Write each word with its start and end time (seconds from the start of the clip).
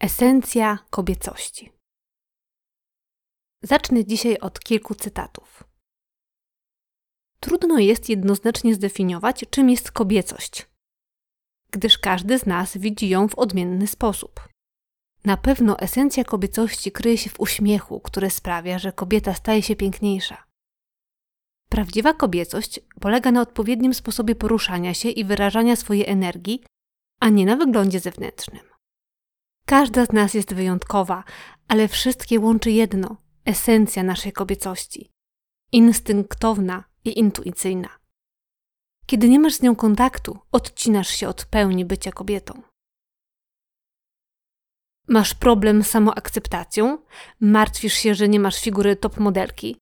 Esencja 0.00 0.78
kobiecości. 0.90 1.72
Zacznę 3.62 4.04
dzisiaj 4.04 4.38
od 4.38 4.60
kilku 4.60 4.94
cytatów. 4.94 5.64
Trudno 7.40 7.78
jest 7.78 8.08
jednoznacznie 8.08 8.74
zdefiniować, 8.74 9.44
czym 9.50 9.70
jest 9.70 9.92
kobiecość, 9.92 10.66
gdyż 11.70 11.98
każdy 11.98 12.38
z 12.38 12.46
nas 12.46 12.76
widzi 12.76 13.08
ją 13.08 13.28
w 13.28 13.34
odmienny 13.38 13.86
sposób. 13.86 14.48
Na 15.24 15.36
pewno 15.36 15.78
esencja 15.78 16.24
kobiecości 16.24 16.92
kryje 16.92 17.18
się 17.18 17.30
w 17.30 17.40
uśmiechu, 17.40 18.00
który 18.00 18.30
sprawia, 18.30 18.78
że 18.78 18.92
kobieta 18.92 19.34
staje 19.34 19.62
się 19.62 19.76
piękniejsza. 19.76 20.44
Prawdziwa 21.68 22.14
kobiecość 22.14 22.80
polega 23.00 23.30
na 23.30 23.40
odpowiednim 23.40 23.94
sposobie 23.94 24.34
poruszania 24.34 24.94
się 24.94 25.08
i 25.08 25.24
wyrażania 25.24 25.76
swojej 25.76 26.06
energii, 26.06 26.64
a 27.20 27.28
nie 27.28 27.46
na 27.46 27.56
wyglądzie 27.56 28.00
zewnętrznym. 28.00 28.77
Każda 29.68 30.04
z 30.06 30.12
nas 30.12 30.34
jest 30.34 30.54
wyjątkowa, 30.54 31.24
ale 31.68 31.88
wszystkie 31.88 32.40
łączy 32.40 32.70
jedno 32.70 33.16
esencja 33.44 34.02
naszej 34.02 34.32
kobiecości 34.32 35.10
instynktowna 35.72 36.84
i 37.04 37.18
intuicyjna. 37.18 37.88
Kiedy 39.06 39.28
nie 39.28 39.40
masz 39.40 39.54
z 39.54 39.62
nią 39.62 39.76
kontaktu, 39.76 40.38
odcinasz 40.52 41.08
się 41.08 41.28
od 41.28 41.44
pełni 41.44 41.84
bycia 41.84 42.12
kobietą. 42.12 42.62
Masz 45.08 45.34
problem 45.34 45.82
z 45.82 45.90
samoakceptacją, 45.90 46.98
martwisz 47.40 47.94
się, 47.94 48.14
że 48.14 48.28
nie 48.28 48.40
masz 48.40 48.60
figury 48.60 48.96
top 48.96 49.18
modelki. 49.18 49.76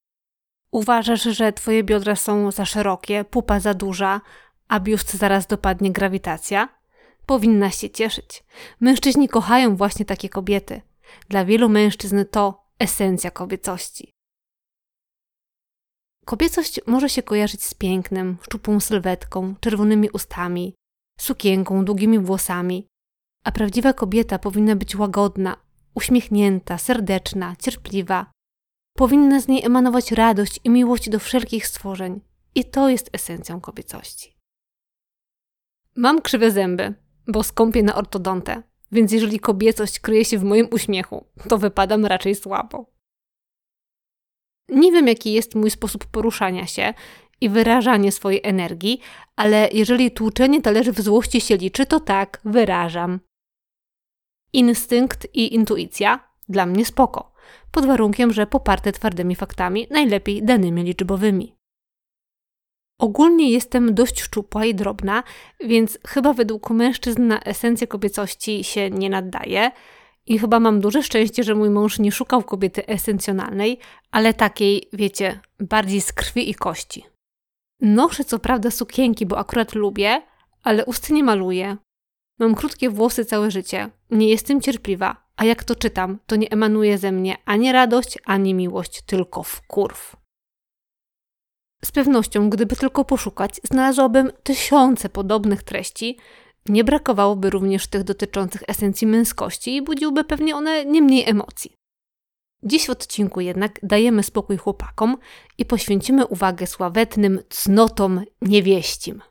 Uważasz, 0.70 1.22
że 1.22 1.52
twoje 1.52 1.84
biodra 1.84 2.16
są 2.16 2.50
za 2.50 2.64
szerokie, 2.64 3.24
pupa 3.24 3.60
za 3.60 3.74
duża, 3.74 4.20
a 4.68 4.80
biust 4.80 5.14
zaraz 5.14 5.46
dopadnie 5.46 5.92
grawitacja? 5.92 6.76
Powinna 7.26 7.70
się 7.70 7.90
cieszyć. 7.90 8.44
Mężczyźni 8.80 9.28
kochają 9.28 9.76
właśnie 9.76 10.04
takie 10.04 10.28
kobiety. 10.28 10.82
Dla 11.28 11.44
wielu 11.44 11.68
mężczyzn 11.68 12.24
to 12.30 12.66
esencja 12.78 13.30
kobiecości. 13.30 14.12
Kobiecość 16.24 16.80
może 16.86 17.08
się 17.08 17.22
kojarzyć 17.22 17.64
z 17.64 17.74
pięknem, 17.74 18.38
szczupłą 18.42 18.80
sylwetką, 18.80 19.54
czerwonymi 19.60 20.10
ustami, 20.10 20.74
sukienką, 21.20 21.84
długimi 21.84 22.18
włosami, 22.18 22.86
a 23.44 23.52
prawdziwa 23.52 23.92
kobieta 23.92 24.38
powinna 24.38 24.76
być 24.76 24.96
łagodna, 24.96 25.56
uśmiechnięta, 25.94 26.78
serdeczna, 26.78 27.56
cierpliwa. 27.56 28.30
Powinna 28.96 29.40
z 29.40 29.48
niej 29.48 29.64
emanować 29.64 30.12
radość 30.12 30.60
i 30.64 30.70
miłość 30.70 31.10
do 31.10 31.18
wszelkich 31.18 31.66
stworzeń. 31.66 32.20
I 32.54 32.64
to 32.64 32.88
jest 32.88 33.10
esencją 33.12 33.60
kobiecości. 33.60 34.36
Mam 35.96 36.22
krzywe 36.22 36.50
zęby, 36.50 36.94
bo 37.28 37.42
skąpię 37.42 37.82
na 37.82 37.94
ortodontę, 37.94 38.62
więc 38.92 39.12
jeżeli 39.12 39.40
kobiecość 39.40 40.00
kryje 40.00 40.24
się 40.24 40.38
w 40.38 40.44
moim 40.44 40.68
uśmiechu, 40.70 41.26
to 41.48 41.58
wypadam 41.58 42.06
raczej 42.06 42.34
słabo. 42.34 42.96
Nie 44.68 44.92
wiem, 44.92 45.08
jaki 45.08 45.32
jest 45.32 45.54
mój 45.54 45.70
sposób 45.70 46.06
poruszania 46.06 46.66
się 46.66 46.94
i 47.40 47.48
wyrażanie 47.48 48.12
swojej 48.12 48.40
energii, 48.44 49.00
ale 49.36 49.68
jeżeli 49.72 50.10
tłuczenie 50.10 50.62
talerzy 50.62 50.92
w 50.92 51.00
złości 51.00 51.40
się 51.40 51.56
liczy, 51.56 51.86
to 51.86 52.00
tak, 52.00 52.40
wyrażam. 52.44 53.20
Instynkt 54.52 55.28
i 55.34 55.54
intuicja 55.54 56.28
dla 56.48 56.66
mnie 56.66 56.84
spoko, 56.84 57.32
pod 57.70 57.86
warunkiem, 57.86 58.32
że 58.32 58.46
poparte 58.46 58.92
twardymi 58.92 59.36
faktami, 59.36 59.86
najlepiej 59.90 60.42
danymi 60.42 60.82
liczbowymi. 60.82 61.55
Ogólnie 62.98 63.50
jestem 63.50 63.94
dość 63.94 64.20
szczupła 64.20 64.64
i 64.64 64.74
drobna, 64.74 65.22
więc 65.60 65.98
chyba 66.06 66.32
według 66.32 66.70
mężczyzn 66.70 67.26
na 67.26 67.40
esencję 67.40 67.86
kobiecości 67.86 68.64
się 68.64 68.90
nie 68.90 69.10
naddaje. 69.10 69.70
I 70.26 70.38
chyba 70.38 70.60
mam 70.60 70.80
duże 70.80 71.02
szczęście, 71.02 71.44
że 71.44 71.54
mój 71.54 71.70
mąż 71.70 71.98
nie 71.98 72.12
szukał 72.12 72.42
kobiety 72.42 72.86
esencjonalnej, 72.86 73.78
ale 74.10 74.34
takiej, 74.34 74.88
wiecie, 74.92 75.40
bardziej 75.60 76.00
z 76.00 76.12
krwi 76.12 76.50
i 76.50 76.54
kości. 76.54 77.04
Noszę 77.80 78.24
co 78.24 78.38
prawda 78.38 78.70
sukienki, 78.70 79.26
bo 79.26 79.38
akurat 79.38 79.74
lubię, 79.74 80.22
ale 80.62 80.84
usty 80.84 81.12
nie 81.12 81.24
maluję. 81.24 81.76
Mam 82.38 82.54
krótkie 82.54 82.90
włosy 82.90 83.24
całe 83.24 83.50
życie, 83.50 83.90
nie 84.10 84.28
jestem 84.28 84.60
cierpliwa, 84.60 85.26
a 85.36 85.44
jak 85.44 85.64
to 85.64 85.74
czytam, 85.74 86.18
to 86.26 86.36
nie 86.36 86.50
emanuje 86.50 86.98
ze 86.98 87.12
mnie 87.12 87.36
ani 87.44 87.72
radość, 87.72 88.18
ani 88.24 88.54
miłość, 88.54 89.02
tylko 89.02 89.42
wkurw. 89.42 90.16
Z 91.86 91.92
pewnością, 91.92 92.50
gdyby 92.50 92.76
tylko 92.76 93.04
poszukać, 93.04 93.60
znalazłabym 93.64 94.32
tysiące 94.42 95.08
podobnych 95.08 95.62
treści. 95.62 96.18
Nie 96.68 96.84
brakowałoby 96.84 97.50
również 97.50 97.86
tych 97.86 98.04
dotyczących 98.04 98.62
esencji 98.68 99.06
męskości 99.06 99.76
i 99.76 99.82
budziłby 99.82 100.24
pewnie 100.24 100.56
one 100.56 100.84
nie 100.84 101.02
mniej 101.02 101.28
emocji. 101.28 101.72
Dziś 102.62 102.86
w 102.86 102.90
odcinku 102.90 103.40
jednak 103.40 103.80
dajemy 103.82 104.22
spokój 104.22 104.56
chłopakom 104.56 105.16
i 105.58 105.64
poświęcimy 105.64 106.26
uwagę 106.26 106.66
sławetnym 106.66 107.40
cnotom 107.48 108.24
niewieścim. 108.42 109.22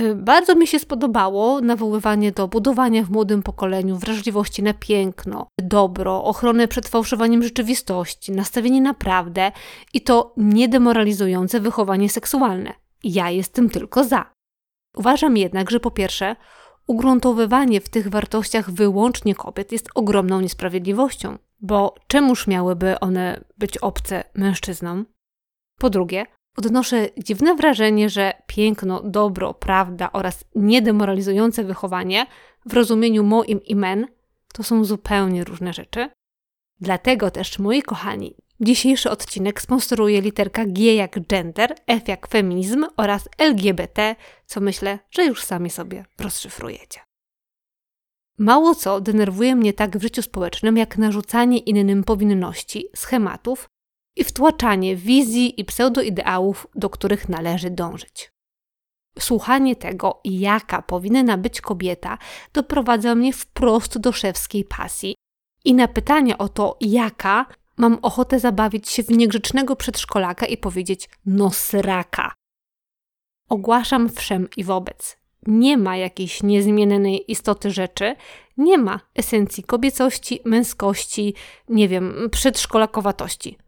Y, 0.00 0.14
bardzo 0.14 0.54
mi 0.54 0.66
się 0.66 0.78
spodobało 0.78 1.60
nawoływanie 1.60 2.32
do 2.32 2.48
budowania 2.48 3.04
w 3.04 3.10
młodym 3.10 3.42
pokoleniu 3.42 3.96
wrażliwości 3.96 4.62
na 4.62 4.74
piękno, 4.74 5.46
dobro, 5.58 6.24
ochronę 6.24 6.68
przed 6.68 6.88
fałszowaniem 6.88 7.42
rzeczywistości, 7.42 8.32
nastawienie 8.32 8.80
na 8.80 8.94
prawdę 8.94 9.52
i 9.94 10.00
to 10.00 10.34
niedemoralizujące 10.36 11.60
wychowanie 11.60 12.08
seksualne. 12.08 12.72
Ja 13.04 13.30
jestem 13.30 13.70
tylko 13.70 14.04
za. 14.04 14.32
Uważam 14.96 15.36
jednak, 15.36 15.70
że 15.70 15.80
po 15.80 15.90
pierwsze, 15.90 16.36
ugruntowywanie 16.86 17.80
w 17.80 17.88
tych 17.88 18.08
wartościach 18.08 18.70
wyłącznie 18.70 19.34
kobiet 19.34 19.72
jest 19.72 19.88
ogromną 19.94 20.40
niesprawiedliwością, 20.40 21.38
bo 21.60 21.94
czemuż 22.06 22.46
miałyby 22.46 23.00
one 23.00 23.44
być 23.58 23.78
obce 23.78 24.24
mężczyznom? 24.34 25.06
Po 25.78 25.90
drugie, 25.90 26.26
Odnoszę 26.56 27.08
dziwne 27.18 27.54
wrażenie, 27.54 28.08
że 28.10 28.32
piękno, 28.46 29.02
dobro, 29.02 29.54
prawda 29.54 30.12
oraz 30.12 30.44
niedemoralizujące 30.54 31.64
wychowanie 31.64 32.26
w 32.66 32.72
rozumieniu 32.72 33.24
moim 33.24 33.64
i 33.64 33.76
men 33.76 34.06
to 34.52 34.62
są 34.62 34.84
zupełnie 34.84 35.44
różne 35.44 35.72
rzeczy. 35.72 36.10
Dlatego 36.80 37.30
też, 37.30 37.58
moi 37.58 37.82
kochani, 37.82 38.34
dzisiejszy 38.60 39.10
odcinek 39.10 39.60
sponsoruje 39.62 40.20
literka 40.20 40.64
G 40.66 40.94
jak 40.94 41.26
gender, 41.26 41.74
F 41.86 42.08
jak 42.08 42.28
feminizm 42.28 42.86
oraz 42.96 43.28
LGBT, 43.38 44.16
co 44.46 44.60
myślę, 44.60 44.98
że 45.10 45.24
już 45.24 45.44
sami 45.44 45.70
sobie 45.70 46.04
rozszyfrujecie. 46.18 47.00
Mało 48.38 48.74
co 48.74 49.00
denerwuje 49.00 49.56
mnie 49.56 49.72
tak 49.72 49.98
w 49.98 50.02
życiu 50.02 50.22
społecznym, 50.22 50.76
jak 50.76 50.98
narzucanie 50.98 51.58
innym 51.58 52.04
powinności, 52.04 52.86
schematów 52.96 53.69
i 54.16 54.24
wtłaczanie 54.24 54.96
wizji 54.96 55.60
i 55.60 55.64
pseudoideałów, 55.64 56.66
do 56.74 56.90
których 56.90 57.28
należy 57.28 57.70
dążyć. 57.70 58.32
Słuchanie 59.18 59.76
tego, 59.76 60.20
jaka 60.24 60.82
powinna 60.82 61.38
być 61.38 61.60
kobieta, 61.60 62.18
doprowadza 62.52 63.14
mnie 63.14 63.32
wprost 63.32 63.98
do 63.98 64.12
szewskiej 64.12 64.64
pasji. 64.64 65.14
I 65.64 65.74
na 65.74 65.88
pytanie 65.88 66.38
o 66.38 66.48
to, 66.48 66.76
jaka, 66.80 67.46
mam 67.76 67.98
ochotę 68.02 68.40
zabawić 68.40 68.88
się 68.88 69.02
w 69.02 69.10
niegrzecznego 69.10 69.76
przedszkolaka 69.76 70.46
i 70.46 70.56
powiedzieć 70.56 71.08
no 71.26 71.50
sraka. 71.50 72.34
Ogłaszam 73.48 74.08
wszem 74.08 74.48
i 74.56 74.64
wobec. 74.64 75.16
Nie 75.46 75.76
ma 75.76 75.96
jakiejś 75.96 76.42
niezmienionej 76.42 77.30
istoty 77.32 77.70
rzeczy, 77.70 78.16
nie 78.56 78.78
ma 78.78 79.00
esencji 79.14 79.62
kobiecości, 79.62 80.40
męskości, 80.44 81.34
nie 81.68 81.88
wiem, 81.88 82.28
przedszkolakowatości 82.30 83.58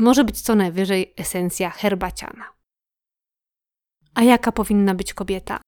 może 0.00 0.24
być 0.24 0.40
co 0.40 0.54
najwyżej 0.54 1.14
esencja 1.16 1.70
herbaciana. 1.70 2.44
A 4.14 4.22
jaka 4.22 4.52
powinna 4.52 4.94
być 4.94 5.14
kobieta? 5.14 5.60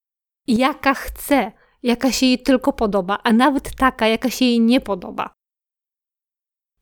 Jaka 0.47 0.93
chce, 0.93 1.51
jaka 1.83 2.11
się 2.11 2.25
jej 2.25 2.43
tylko 2.43 2.73
podoba, 2.73 3.19
a 3.23 3.33
nawet 3.33 3.75
taka, 3.75 4.07
jaka 4.07 4.29
się 4.29 4.45
jej 4.45 4.59
nie 4.61 4.81
podoba. 4.81 5.33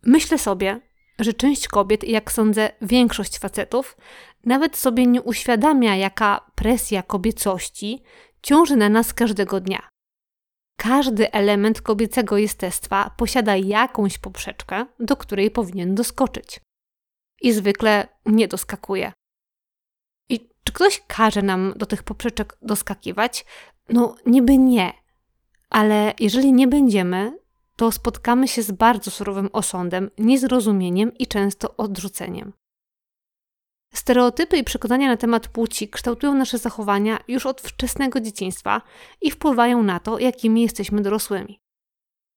Myślę 0.03 0.37
sobie, 0.37 0.81
że 1.19 1.33
część 1.33 1.67
kobiet, 1.67 2.03
jak 2.03 2.31
sądzę, 2.31 2.69
większość 2.81 3.39
facetów, 3.39 3.97
nawet 4.45 4.77
sobie 4.77 5.07
nie 5.07 5.21
uświadamia, 5.21 5.95
jaka 5.95 6.51
presja 6.55 7.03
kobiecości 7.03 8.03
ciąży 8.41 8.75
na 8.75 8.89
nas 8.89 9.13
każdego 9.13 9.59
dnia. 9.59 9.89
Każdy 10.77 11.31
element 11.31 11.81
kobiecego 11.81 12.37
jestestwa 12.37 13.09
posiada 13.17 13.55
jakąś 13.55 14.17
poprzeczkę, 14.17 14.85
do 14.99 15.17
której 15.17 15.51
powinien 15.51 15.95
doskoczyć 15.95 16.61
i 17.41 17.53
zwykle 17.53 18.07
nie 18.25 18.47
doskakuje. 18.47 19.13
I 20.29 20.49
czy 20.63 20.73
ktoś 20.73 21.03
każe 21.07 21.41
nam 21.41 21.73
do 21.75 21.85
tych 21.85 22.03
poprzeczek 22.03 22.57
doskakiwać? 22.61 23.45
No, 23.89 24.15
niby 24.25 24.57
nie. 24.57 24.93
Ale 25.69 26.13
jeżeli 26.19 26.53
nie 26.53 26.67
będziemy, 26.67 27.39
to 27.75 27.91
spotkamy 27.91 28.47
się 28.47 28.63
z 28.63 28.71
bardzo 28.71 29.11
surowym 29.11 29.49
osądem, 29.53 30.09
niezrozumieniem 30.17 31.13
i 31.17 31.27
często 31.27 31.77
odrzuceniem. 31.77 32.53
Stereotypy 33.93 34.57
i 34.57 34.63
przekonania 34.63 35.07
na 35.07 35.17
temat 35.17 35.47
płci 35.47 35.89
kształtują 35.89 36.33
nasze 36.33 36.57
zachowania 36.57 37.19
już 37.27 37.45
od 37.45 37.61
wczesnego 37.61 38.19
dzieciństwa 38.19 38.81
i 39.21 39.31
wpływają 39.31 39.83
na 39.83 39.99
to, 39.99 40.19
jakimi 40.19 40.61
jesteśmy 40.61 41.01
dorosłymi. 41.01 41.59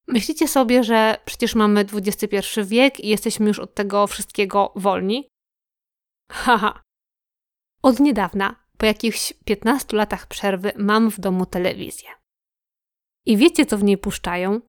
Myślicie 0.06 0.48
sobie, 0.48 0.84
że 0.84 1.16
przecież 1.24 1.54
mamy 1.54 1.80
XXI 1.80 2.36
wiek 2.64 3.00
i 3.00 3.08
jesteśmy 3.08 3.48
już 3.48 3.58
od 3.58 3.74
tego 3.74 4.06
wszystkiego 4.06 4.72
wolni? 4.76 5.28
Haha. 6.30 6.82
Od 7.82 8.00
niedawna, 8.00 8.64
po 8.78 8.86
jakichś 8.86 9.32
15 9.44 9.96
latach 9.96 10.26
przerwy, 10.26 10.72
mam 10.78 11.10
w 11.10 11.20
domu 11.20 11.46
telewizję. 11.46 12.08
I 13.26 13.36
wiecie, 13.36 13.66
co 13.66 13.78
w 13.78 13.84
niej 13.84 13.98
puszczają? 13.98 14.60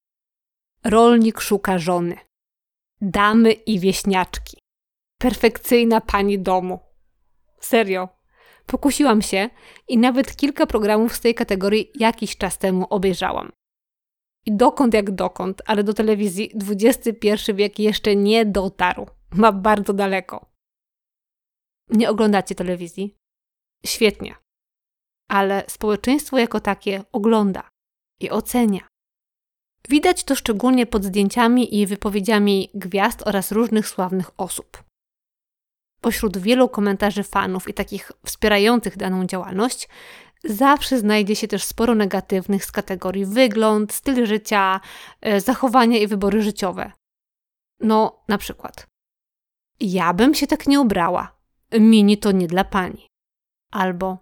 Rolnik 0.83 1.41
szuka 1.41 1.79
żony. 1.79 2.17
Damy 3.01 3.51
i 3.51 3.79
wieśniaczki. 3.79 4.57
Perfekcyjna 5.19 6.01
pani 6.01 6.39
domu. 6.39 6.79
Serio. 7.59 8.09
Pokusiłam 8.65 9.21
się 9.21 9.49
i 9.87 9.97
nawet 9.97 10.35
kilka 10.35 10.65
programów 10.65 11.15
z 11.15 11.21
tej 11.21 11.35
kategorii 11.35 11.91
jakiś 11.95 12.37
czas 12.37 12.57
temu 12.57 12.87
obejrzałam. 12.89 13.51
I 14.45 14.55
dokąd 14.55 14.93
jak 14.93 15.11
dokąd, 15.11 15.61
ale 15.65 15.83
do 15.83 15.93
telewizji 15.93 16.51
XXI 16.69 17.53
wiek 17.53 17.79
jeszcze 17.79 18.15
nie 18.15 18.45
dotarł. 18.45 19.07
Ma 19.31 19.51
bardzo 19.51 19.93
daleko. 19.93 20.45
Nie 21.89 22.09
oglądacie 22.09 22.55
telewizji? 22.55 23.15
Świetnie. 23.85 24.35
Ale 25.29 25.63
społeczeństwo 25.67 26.37
jako 26.37 26.59
takie 26.59 27.03
ogląda 27.11 27.69
i 28.21 28.29
ocenia. 28.29 28.87
Widać 29.89 30.23
to 30.23 30.35
szczególnie 30.35 30.85
pod 30.85 31.03
zdjęciami 31.03 31.79
i 31.79 31.87
wypowiedziami 31.87 32.69
gwiazd 32.73 33.27
oraz 33.27 33.51
różnych 33.51 33.87
sławnych 33.87 34.39
osób. 34.39 34.83
Pośród 36.01 36.37
wielu 36.37 36.69
komentarzy 36.69 37.23
fanów 37.23 37.69
i 37.69 37.73
takich 37.73 38.11
wspierających 38.25 38.97
daną 38.97 39.25
działalność, 39.25 39.89
zawsze 40.45 40.99
znajdzie 40.99 41.35
się 41.35 41.47
też 41.47 41.63
sporo 41.63 41.95
negatywnych 41.95 42.65
z 42.65 42.71
kategorii 42.71 43.25
wygląd, 43.25 43.93
styl 43.93 44.25
życia, 44.25 44.79
e, 45.21 45.41
zachowania 45.41 45.99
i 45.99 46.07
wybory 46.07 46.41
życiowe. 46.41 46.91
No, 47.79 48.23
na 48.27 48.37
przykład. 48.37 48.87
Ja 49.79 50.13
bym 50.13 50.35
się 50.35 50.47
tak 50.47 50.67
nie 50.67 50.81
ubrała. 50.81 51.35
Mini 51.79 52.17
to 52.17 52.31
nie 52.31 52.47
dla 52.47 52.63
pani. 52.63 53.07
Albo 53.71 54.17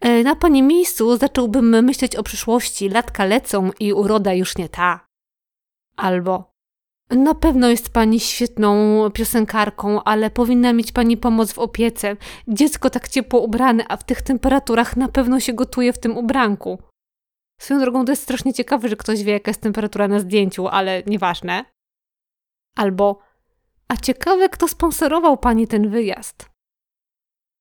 e, 0.00 0.22
na 0.22 0.36
pani 0.36 0.62
miejscu 0.62 1.16
zacząłbym 1.16 1.84
myśleć 1.84 2.16
o 2.16 2.22
przyszłości, 2.22 2.88
latka 2.88 3.24
lecą 3.24 3.70
i 3.80 3.92
uroda 3.92 4.34
już 4.34 4.56
nie 4.56 4.68
ta. 4.68 5.06
Albo 5.96 6.52
na 7.10 7.34
pewno 7.34 7.68
jest 7.68 7.92
pani 7.92 8.20
świetną 8.20 9.10
piosenkarką, 9.10 10.02
ale 10.02 10.30
powinna 10.30 10.72
mieć 10.72 10.92
pani 10.92 11.16
pomoc 11.16 11.52
w 11.52 11.58
opiece. 11.58 12.16
Dziecko 12.48 12.90
tak 12.90 13.08
ciepło 13.08 13.40
ubrane, 13.40 13.84
a 13.88 13.96
w 13.96 14.04
tych 14.04 14.22
temperaturach 14.22 14.96
na 14.96 15.08
pewno 15.08 15.40
się 15.40 15.52
gotuje 15.52 15.92
w 15.92 15.98
tym 15.98 16.16
ubranku. 16.16 16.78
Swoją 17.60 17.80
drogą 17.80 18.04
to 18.04 18.12
jest 18.12 18.22
strasznie 18.22 18.54
ciekawe, 18.54 18.88
że 18.88 18.96
ktoś 18.96 19.22
wie, 19.22 19.32
jaka 19.32 19.50
jest 19.50 19.60
temperatura 19.60 20.08
na 20.08 20.20
zdjęciu, 20.20 20.68
ale 20.68 21.02
nieważne. 21.06 21.64
Albo, 22.76 23.18
a 23.88 23.96
ciekawe, 23.96 24.48
kto 24.48 24.68
sponsorował 24.68 25.36
pani 25.36 25.66
ten 25.66 25.90
wyjazd. 25.90 26.50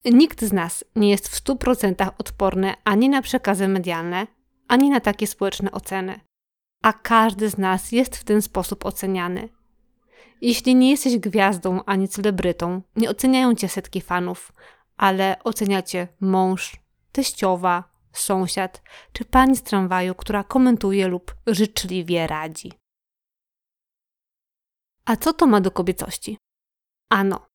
Nikt 0.05 0.41
z 0.41 0.53
nas 0.53 0.85
nie 0.95 1.09
jest 1.09 1.27
w 1.29 1.35
stu 1.35 1.55
procentach 1.55 2.09
odporny 2.17 2.73
ani 2.83 3.09
na 3.09 3.21
przekazy 3.21 3.67
medialne, 3.67 4.27
ani 4.67 4.89
na 4.89 4.99
takie 4.99 5.27
społeczne 5.27 5.71
oceny 5.71 6.19
a 6.83 6.93
każdy 6.93 7.49
z 7.49 7.57
nas 7.57 7.91
jest 7.91 8.17
w 8.17 8.23
ten 8.23 8.41
sposób 8.41 8.85
oceniany. 8.85 9.49
Jeśli 10.41 10.75
nie 10.75 10.91
jesteś 10.91 11.17
gwiazdą 11.17 11.83
ani 11.83 12.07
celebrytą, 12.07 12.81
nie 12.95 13.09
oceniają 13.09 13.55
cię 13.55 13.69
setki 13.69 14.01
fanów, 14.01 14.53
ale 14.97 15.43
oceniacie 15.43 16.07
mąż, 16.19 16.77
teściowa, 17.11 17.83
sąsiad 18.13 18.81
czy 19.13 19.25
pani 19.25 19.55
z 19.57 19.63
tramwaju, 19.63 20.15
która 20.15 20.43
komentuje 20.43 21.07
lub 21.07 21.35
życzliwie 21.47 22.27
radzi. 22.27 22.73
A 25.05 25.15
co 25.15 25.33
to 25.33 25.47
ma 25.47 25.61
do 25.61 25.71
kobiecości? 25.71 26.37
Ano, 27.09 27.47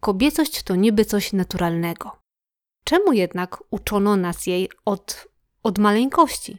kobiecość 0.00 0.62
to 0.62 0.76
niby 0.76 1.04
coś 1.04 1.32
naturalnego. 1.32 2.18
Czemu 2.84 3.12
jednak 3.12 3.62
uczono 3.70 4.16
nas 4.16 4.46
jej 4.46 4.70
od, 4.84 5.28
od 5.62 5.78
maleńkości? 5.78 6.58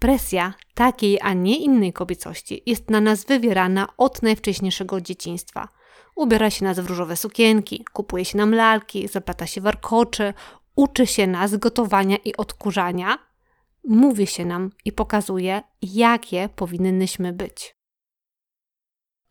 Presja 0.00 0.54
takiej, 0.74 1.18
a 1.22 1.32
nie 1.32 1.56
innej 1.56 1.92
kobiecości 1.92 2.62
jest 2.66 2.90
na 2.90 3.00
nas 3.00 3.24
wywierana 3.24 3.88
od 3.96 4.22
najwcześniejszego 4.22 5.00
dzieciństwa. 5.00 5.68
Ubiera 6.14 6.50
się 6.50 6.64
nas 6.64 6.80
w 6.80 6.86
różowe 6.86 7.16
sukienki, 7.16 7.84
kupuje 7.92 8.24
się 8.24 8.38
nam 8.38 8.54
lalki, 8.54 9.08
zaplata 9.08 9.46
się 9.46 9.60
warkocze, 9.60 10.34
uczy 10.76 11.06
się 11.06 11.26
nas 11.26 11.56
gotowania 11.56 12.16
i 12.16 12.36
odkurzania, 12.36 13.18
mówi 13.84 14.26
się 14.26 14.44
nam 14.44 14.70
i 14.84 14.92
pokazuje, 14.92 15.62
jakie 15.82 16.48
powinnyśmy 16.56 17.32
być. 17.32 17.76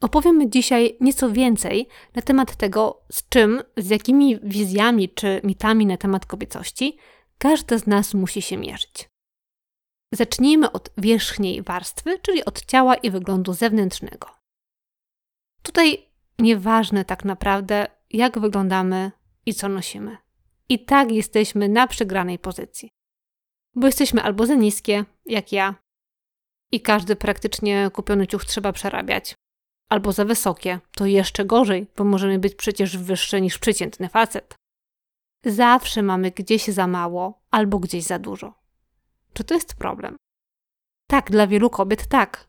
Opowiemy 0.01 0.49
dzisiaj 0.49 0.97
nieco 1.01 1.31
więcej 1.31 1.87
na 2.15 2.21
temat 2.21 2.55
tego, 2.55 3.01
z 3.11 3.29
czym, 3.29 3.61
z 3.77 3.89
jakimi 3.89 4.39
wizjami 4.43 5.09
czy 5.09 5.41
mitami 5.43 5.85
na 5.85 5.97
temat 5.97 6.25
kobiecości 6.25 6.97
każda 7.37 7.77
z 7.77 7.87
nas 7.87 8.13
musi 8.13 8.41
się 8.41 8.57
mierzyć. 8.57 9.14
Zacznijmy 10.13 10.71
od 10.71 10.89
wierzchniej 10.97 11.61
warstwy, 11.61 12.19
czyli 12.19 12.45
od 12.45 12.65
ciała 12.65 12.95
i 12.95 13.11
wyglądu 13.11 13.53
zewnętrznego. 13.53 14.35
Tutaj 15.61 16.09
nieważne 16.39 17.05
tak 17.05 17.25
naprawdę, 17.25 17.87
jak 18.09 18.39
wyglądamy 18.39 19.11
i 19.45 19.53
co 19.53 19.69
nosimy. 19.69 20.17
I 20.69 20.85
tak 20.85 21.11
jesteśmy 21.11 21.69
na 21.69 21.87
przegranej 21.87 22.39
pozycji. 22.39 22.89
Bo 23.75 23.87
jesteśmy 23.87 24.23
albo 24.23 24.45
za 24.45 24.55
niskie, 24.55 25.05
jak 25.25 25.51
ja, 25.51 25.75
i 26.71 26.81
każdy 26.81 27.15
praktycznie 27.15 27.89
kupiony 27.93 28.27
ciuch 28.27 28.45
trzeba 28.45 28.71
przerabiać, 28.71 29.35
albo 29.89 30.11
za 30.11 30.25
wysokie, 30.25 30.79
to 30.95 31.05
jeszcze 31.05 31.45
gorzej, 31.45 31.87
bo 31.97 32.03
możemy 32.03 32.39
być 32.39 32.55
przecież 32.55 32.97
wyższe 32.97 33.41
niż 33.41 33.57
przeciętny 33.57 34.09
facet. 34.09 34.55
Zawsze 35.45 36.01
mamy 36.01 36.31
gdzieś 36.31 36.67
za 36.67 36.87
mało 36.87 37.41
albo 37.51 37.79
gdzieś 37.79 38.03
za 38.03 38.19
dużo. 38.19 38.64
Czy 39.35 39.43
to 39.43 39.53
jest 39.53 39.75
problem? 39.75 40.15
Tak, 41.09 41.31
dla 41.31 41.47
wielu 41.47 41.69
kobiet 41.69 42.07
tak. 42.07 42.47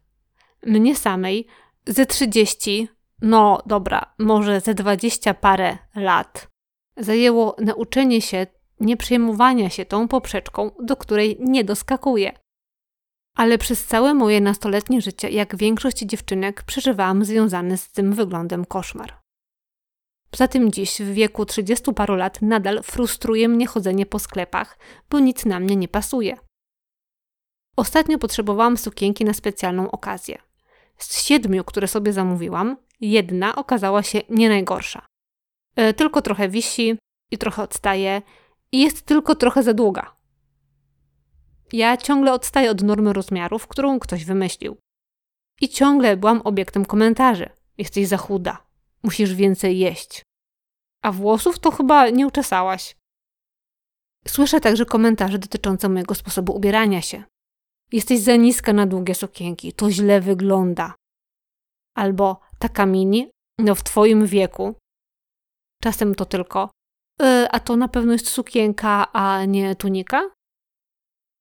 Mnie 0.67 0.97
samej 0.97 1.47
ze 1.87 2.07
30, 2.07 2.89
no 3.23 3.63
dobra, 3.67 4.15
może 4.19 4.61
ze 4.61 4.75
20 4.75 5.35
parę 5.35 5.79
lat 5.95 6.49
zajęło 6.97 7.57
nauczenie 7.59 8.23
się 8.23 8.47
nie 8.81 8.97
przejmowania 8.97 9.71
się 9.71 9.85
tą 9.85 10.09
poprzeczką, 10.09 10.71
do 10.83 10.97
której 10.97 11.37
nie 11.41 11.65
doskakuję. 11.65 12.33
Ale 13.37 13.59
przez 13.59 13.85
całe 13.85 14.15
moje 14.15 14.41
nastoletnie 14.41 15.01
życie, 15.01 15.31
jak 15.31 15.57
większość 15.57 15.99
dziewczynek, 15.99 16.63
przeżywałam 16.63 17.25
związany 17.25 17.77
z 17.77 17.93
tym 17.93 18.13
wyglądem 18.13 18.65
koszmar. 18.65 19.21
Poza 20.31 20.49
tym 20.49 20.73
dziś, 20.73 21.03
w 21.03 21.13
wieku 21.13 21.47
30 21.47 21.95
paru 21.95 22.15
lat, 22.15 22.43
nadal 22.43 22.83
frustruje 22.83 23.49
mnie 23.49 23.67
chodzenie 23.67 24.07
po 24.07 24.19
sklepach, 24.19 24.79
bo 25.11 25.19
nic 25.19 25.45
na 25.45 25.61
mnie 25.61 25.77
nie 25.77 25.89
pasuje. 25.89 26.37
Ostatnio 27.77 28.19
potrzebowałam 28.19 28.77
sukienki 28.77 29.25
na 29.25 29.33
specjalną 29.33 29.91
okazję. 29.91 30.39
Z 30.99 31.25
siedmiu, 31.25 31.65
które 31.65 31.89
sobie 31.89 32.13
zamówiłam, 32.13 32.77
jedna 33.01 33.57
okazała 33.57 34.03
się 34.03 34.21
nie 34.31 34.49
najgorsza. 34.49 35.07
E, 35.77 35.95
tylko 35.95 36.23
trochę 36.23 36.49
wisi 36.49 36.99
i 37.31 37.39
trochę 37.39 37.63
odstaje 37.63 38.23
i 38.73 38.81
jest 38.81 39.03
tylko 39.03 39.35
trochę 39.35 39.63
za 39.63 39.75
długa. 39.75 40.17
Ja 41.73 41.97
ciągle 41.97 42.33
odstaję 42.33 42.71
od 42.71 42.83
normy 42.83 43.13
rozmiarów, 43.13 43.67
którą 43.67 44.01
ktoś 44.01 44.25
wymyślił. 44.25 44.77
I 45.61 45.69
ciągle 45.69 46.17
byłam 46.17 46.41
obiektem 46.45 46.85
komentarzy. 46.85 47.51
Jesteś 47.79 48.07
za 48.07 48.17
chuda. 48.17 48.67
Musisz 49.03 49.35
więcej 49.35 49.79
jeść. 49.79 50.23
A 51.03 51.13
włosów 51.13 51.59
to 51.59 51.71
chyba 51.71 52.09
nie 52.09 52.27
uczesałaś. 52.27 52.97
Słyszę 54.29 54.61
także 54.61 54.85
komentarze 54.85 55.39
dotyczące 55.39 55.89
mojego 55.89 56.15
sposobu 56.15 56.57
ubierania 56.57 57.03
się. 57.03 57.25
Jesteś 57.93 58.21
za 58.21 58.37
niska 58.37 58.73
na 58.73 58.87
długie 58.87 59.15
sukienki, 59.15 59.73
to 59.73 59.91
źle 59.91 60.21
wygląda. 60.21 60.95
Albo 61.97 62.41
taka 62.59 62.87
mini, 62.87 63.31
no 63.59 63.75
w 63.75 63.83
twoim 63.83 64.27
wieku. 64.27 64.75
Czasem 65.83 66.15
to 66.15 66.25
tylko, 66.25 66.71
yy, 67.21 67.51
a 67.51 67.61
to 67.61 67.77
na 67.77 67.89
pewno 67.89 68.13
jest 68.13 68.29
sukienka, 68.29 69.13
a 69.13 69.45
nie 69.45 69.77
tunika? 69.77 70.31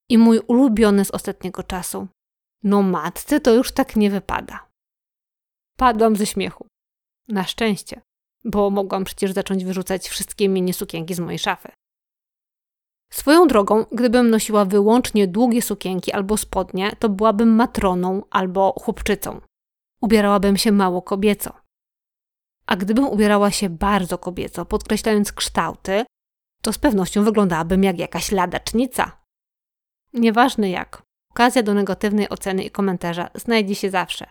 I 0.10 0.18
mój 0.18 0.40
ulubiony 0.40 1.06
z 1.06 1.12
ostatniego 1.12 1.64
czasu. 1.64 2.08
No 2.64 2.82
matce 2.82 3.40
to 3.40 3.54
już 3.54 3.72
tak 3.72 3.96
nie 3.96 4.10
wypada. 4.10 4.68
Padłam 5.78 6.16
ze 6.16 6.26
śmiechu. 6.26 6.68
Na 7.28 7.44
szczęście, 7.44 8.02
bo 8.44 8.70
mogłam 8.70 9.04
przecież 9.04 9.32
zacząć 9.32 9.66
wyrzucać 9.66 10.10
wszystkie 10.10 10.50
mini 10.50 10.74
sukienki 10.74 11.14
z 11.14 11.20
mojej 11.20 11.40
szafy. 11.40 11.72
Swoją 13.12 13.48
drogą, 13.48 13.86
gdybym 13.92 14.30
nosiła 14.30 14.66
wyłącznie 14.66 15.28
długie 15.28 15.62
sukienki 15.62 16.12
albo 16.12 16.38
spodnie, 16.38 16.96
to 17.00 17.10
byłabym 17.10 17.56
matroną 17.56 18.24
albo 18.30 18.74
chłopczycą. 18.82 19.42
Ubierałabym 20.02 20.58
się 20.58 20.72
mało 20.72 21.02
kobieco. 21.02 21.54
A 22.68 22.76
gdybym 22.76 23.06
ubierała 23.06 23.52
się 23.52 23.70
bardzo 23.70 24.18
kobieco, 24.18 24.66
podkreślając 24.66 25.32
kształty, 25.32 26.06
to 26.62 26.74
z 26.74 26.78
pewnością 26.78 27.24
wyglądałabym 27.24 27.84
jak 27.84 28.00
jakaś 28.00 28.32
ladacznica. 28.32 29.22
Nieważne 30.14 30.70
jak, 30.70 31.02
okazja 31.32 31.64
do 31.64 31.74
negatywnej 31.74 32.30
oceny 32.30 32.64
i 32.64 32.72
komentarza 32.72 33.30
znajdzie 33.36 33.76
się 33.76 33.90
zawsze. 33.90 34.26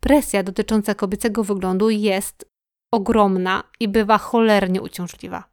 Presja 0.00 0.42
dotycząca 0.42 0.94
kobiecego 0.94 1.44
wyglądu 1.44 1.90
jest 1.90 2.50
ogromna 2.92 3.64
i 3.80 3.88
bywa 3.88 4.18
cholernie 4.18 4.82
uciążliwa. 4.82 5.51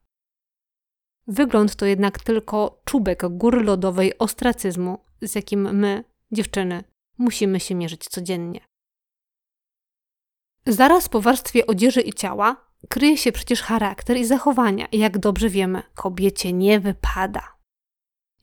Wygląd 1.32 1.76
to 1.76 1.86
jednak 1.86 2.20
tylko 2.20 2.82
czubek 2.86 3.38
góry 3.38 3.64
lodowej 3.64 4.18
ostracyzmu, 4.18 4.98
z 5.22 5.36
jakim 5.36 5.76
my, 5.76 6.04
dziewczyny, 6.32 6.84
musimy 7.18 7.60
się 7.60 7.76
mierzyć 7.76 8.04
codziennie. 8.04 8.60
Zaraz 10.68 11.10
po 11.10 11.22
warstwie 11.22 11.68
odzieży 11.68 12.02
i 12.02 12.14
ciała 12.14 12.70
kryje 12.90 13.18
się 13.18 13.32
przecież 13.32 13.62
charakter 13.62 14.18
i 14.18 14.26
zachowania. 14.26 14.86
I 14.92 15.00
jak 15.00 15.18
dobrze 15.18 15.50
wiemy, 15.50 15.84
kobiecie 15.96 16.54
nie 16.54 16.80
wypada. 16.80 17.58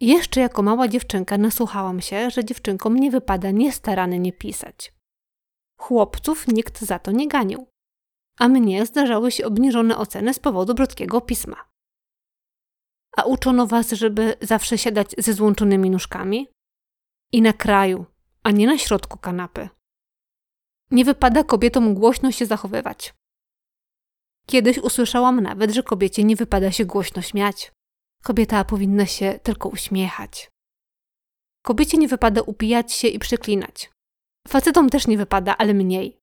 Jeszcze 0.01 0.41
jako 0.41 0.63
mała 0.63 0.89
dziewczynka 0.89 1.39
nasłuchałam 1.39 2.01
się, 2.01 2.31
że 2.31 2.45
dziewczynkom 2.45 2.97
nie 2.97 3.11
wypada 3.11 3.51
niestarany 3.51 4.19
nie 4.19 4.33
pisać. 4.33 4.95
Chłopców 5.79 6.49
nikt 6.49 6.81
za 6.81 6.99
to 6.99 7.13
nie 7.13 7.29
ganił. 7.29 7.67
A 8.39 8.49
mnie 8.49 8.87
zdarzały 8.87 9.31
się 9.31 9.47
obniżone 9.47 9.99
oceny 9.99 10.35
z 10.35 10.39
powodu 10.39 10.75
brodkiego 10.75 11.21
pisma. 11.21 11.76
A 13.17 13.23
uczono 13.23 13.67
was, 13.67 13.91
żeby 13.91 14.37
zawsze 14.41 14.79
siadać 14.79 15.15
ze 15.19 15.33
złączonymi 15.33 15.91
nóżkami? 15.91 16.49
I 17.33 17.43
na 17.43 17.53
kraju, 17.53 18.07
a 18.43 18.51
nie 18.51 18.67
na 18.67 18.79
środku 18.79 19.19
kanapy. 19.19 19.69
Nie 20.91 21.05
wypada 21.05 21.45
kobietom 21.45 21.95
głośno 21.95 22.33
się 22.33 22.47
zachowywać. 22.47 23.15
Kiedyś 24.47 24.79
usłyszałam 24.79 25.41
nawet, 25.41 25.71
że 25.71 25.83
kobiecie 25.83 26.25
nie 26.25 26.37
wypada 26.37 26.73
się 26.73 26.85
głośno 26.85 27.23
śmiać. 27.23 27.73
Kobieta 28.23 28.65
powinna 28.65 29.07
się 29.07 29.41
tylko 29.43 29.69
uśmiechać. 29.69 30.51
Kobiecie 31.63 31.99
nie 31.99 32.09
wypada 32.09 32.43
upijać 32.43 32.93
się 32.93 33.09
i 33.09 33.19
przeklinać. 33.19 33.91
Facetom 34.49 34.91
też 34.91 35.07
nie 35.07 35.19
wypada, 35.19 35.57
ale 35.57 35.75
mniej. 35.75 36.19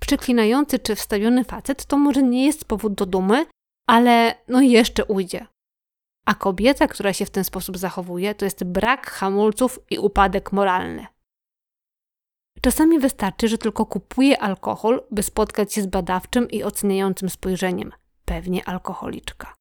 Przeklinający 0.00 0.78
czy 0.78 0.94
wstawiony 0.94 1.44
facet 1.44 1.86
to 1.86 1.98
może 1.98 2.22
nie 2.22 2.46
jest 2.46 2.64
powód 2.64 2.94
do 2.94 3.06
dumy, 3.06 3.46
ale 3.86 4.34
no 4.48 4.60
jeszcze 4.60 5.04
ujdzie. 5.04 5.46
A 6.26 6.34
kobieta, 6.34 6.88
która 6.88 7.12
się 7.12 7.26
w 7.26 7.30
ten 7.30 7.44
sposób 7.44 7.78
zachowuje, 7.78 8.34
to 8.34 8.44
jest 8.44 8.64
brak 8.64 9.10
hamulców 9.10 9.78
i 9.90 9.98
upadek 9.98 10.52
moralny. 10.52 11.06
Czasami 12.60 12.98
wystarczy, 12.98 13.48
że 13.48 13.58
tylko 13.58 13.86
kupuje 13.86 14.42
alkohol, 14.42 15.02
by 15.10 15.22
spotkać 15.22 15.74
się 15.74 15.82
z 15.82 15.86
badawczym 15.86 16.50
i 16.50 16.62
oceniającym 16.62 17.30
spojrzeniem. 17.30 17.92
Pewnie 18.24 18.68
alkoholiczka. 18.68 19.54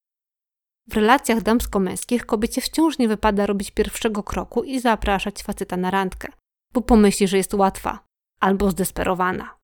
W 0.90 0.94
relacjach 0.94 1.42
damsko-męskich 1.42 2.26
kobiecie 2.26 2.62
wciąż 2.62 2.98
nie 2.98 3.08
wypada 3.08 3.46
robić 3.46 3.72
pierwszego 3.72 4.24
kroku 4.24 4.64
i 4.64 4.80
zapraszać 4.80 5.44
faceta 5.44 5.78
na 5.78 5.92
randkę, 5.92 6.32
bo 6.74 6.82
pomyśli, 6.82 7.28
że 7.28 7.38
jest 7.38 7.54
łatwa 7.54 8.00
albo 8.40 8.72
zdesperowana. 8.72 9.58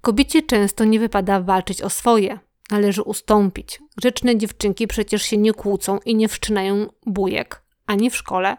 Kobiecie 0.00 0.42
często 0.42 0.84
nie 0.84 1.00
wypada 1.00 1.40
walczyć 1.40 1.82
o 1.82 1.90
swoje, 1.90 2.38
należy 2.74 3.02
ustąpić. 3.02 3.80
Grzeczne 3.96 4.38
dziewczynki 4.38 4.86
przecież 4.86 5.22
się 5.22 5.36
nie 5.36 5.52
kłócą 5.52 5.98
i 6.04 6.14
nie 6.14 6.28
wszczynają 6.28 6.86
bujek 7.06 7.62
ani 7.86 8.10
w 8.10 8.16
szkole, 8.16 8.56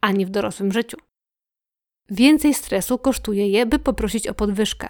ani 0.00 0.26
w 0.26 0.30
dorosłym 0.30 0.72
życiu. 0.72 0.96
Więcej 2.10 2.54
stresu 2.54 2.98
kosztuje 2.98 3.48
je, 3.48 3.66
by 3.66 3.78
poprosić 3.78 4.28
o 4.28 4.34
podwyżkę. 4.34 4.88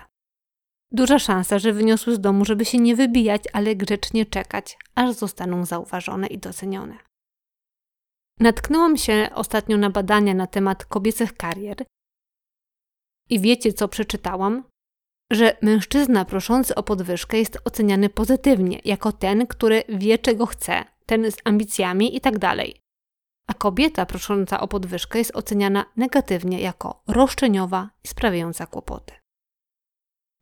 Duża 0.93 1.19
szansa, 1.19 1.59
że 1.59 1.73
wyniosły 1.73 2.15
z 2.15 2.21
domu, 2.21 2.45
żeby 2.45 2.65
się 2.65 2.79
nie 2.79 2.97
wybijać, 2.97 3.43
ale 3.53 3.77
grzecznie 3.77 4.27
czekać, 4.27 4.79
aż 4.95 5.13
zostaną 5.13 5.65
zauważone 5.65 6.27
i 6.27 6.39
docenione. 6.39 6.99
Natknęłam 8.41 8.97
się 8.97 9.29
ostatnio 9.35 9.77
na 9.77 9.91
badania 9.91 10.35
na 10.35 10.47
temat 10.47 10.85
kobiecych 10.85 11.37
karier 11.37 11.77
i 13.31 13.41
wiecie, 13.41 13.73
co 13.73 13.89
przeczytałam? 13.89 14.65
Że 15.31 15.57
mężczyzna 15.63 16.25
proszący 16.25 16.75
o 16.75 16.83
podwyżkę 16.83 17.39
jest 17.39 17.59
oceniany 17.65 18.09
pozytywnie, 18.09 18.81
jako 18.85 19.13
ten, 19.13 19.47
który 19.47 19.83
wie, 19.89 20.19
czego 20.19 20.47
chce, 20.47 20.85
ten 21.07 21.31
z 21.31 21.37
ambicjami 21.45 22.15
itd. 22.15 22.39
Tak 22.39 22.87
a 23.47 23.55
kobieta 23.55 24.07
prosząca 24.07 24.61
o 24.61 24.69
podwyżkę 24.69 25.19
jest 25.19 25.37
oceniana 25.37 25.85
negatywnie 25.97 26.61
jako 26.61 27.03
roszczeniowa 27.07 27.91
i 28.05 28.09
sprawiająca 28.09 28.67
kłopoty. 28.67 29.15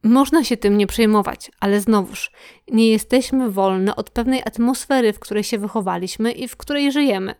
Można 0.02 0.44
się 0.44 0.56
tym 0.56 0.78
nie 0.78 0.86
przejmować, 0.86 1.50
ale 1.60 1.80
znowuż, 1.80 2.32
nie 2.68 2.88
jesteśmy 2.88 3.50
wolne 3.50 3.96
od 3.96 4.10
pewnej 4.10 4.42
atmosfery, 4.42 5.12
w 5.12 5.18
której 5.18 5.44
się 5.44 5.58
wychowaliśmy 5.58 6.32
i 6.32 6.48
w 6.48 6.56
której 6.56 6.92
żyjemy. 6.92 7.34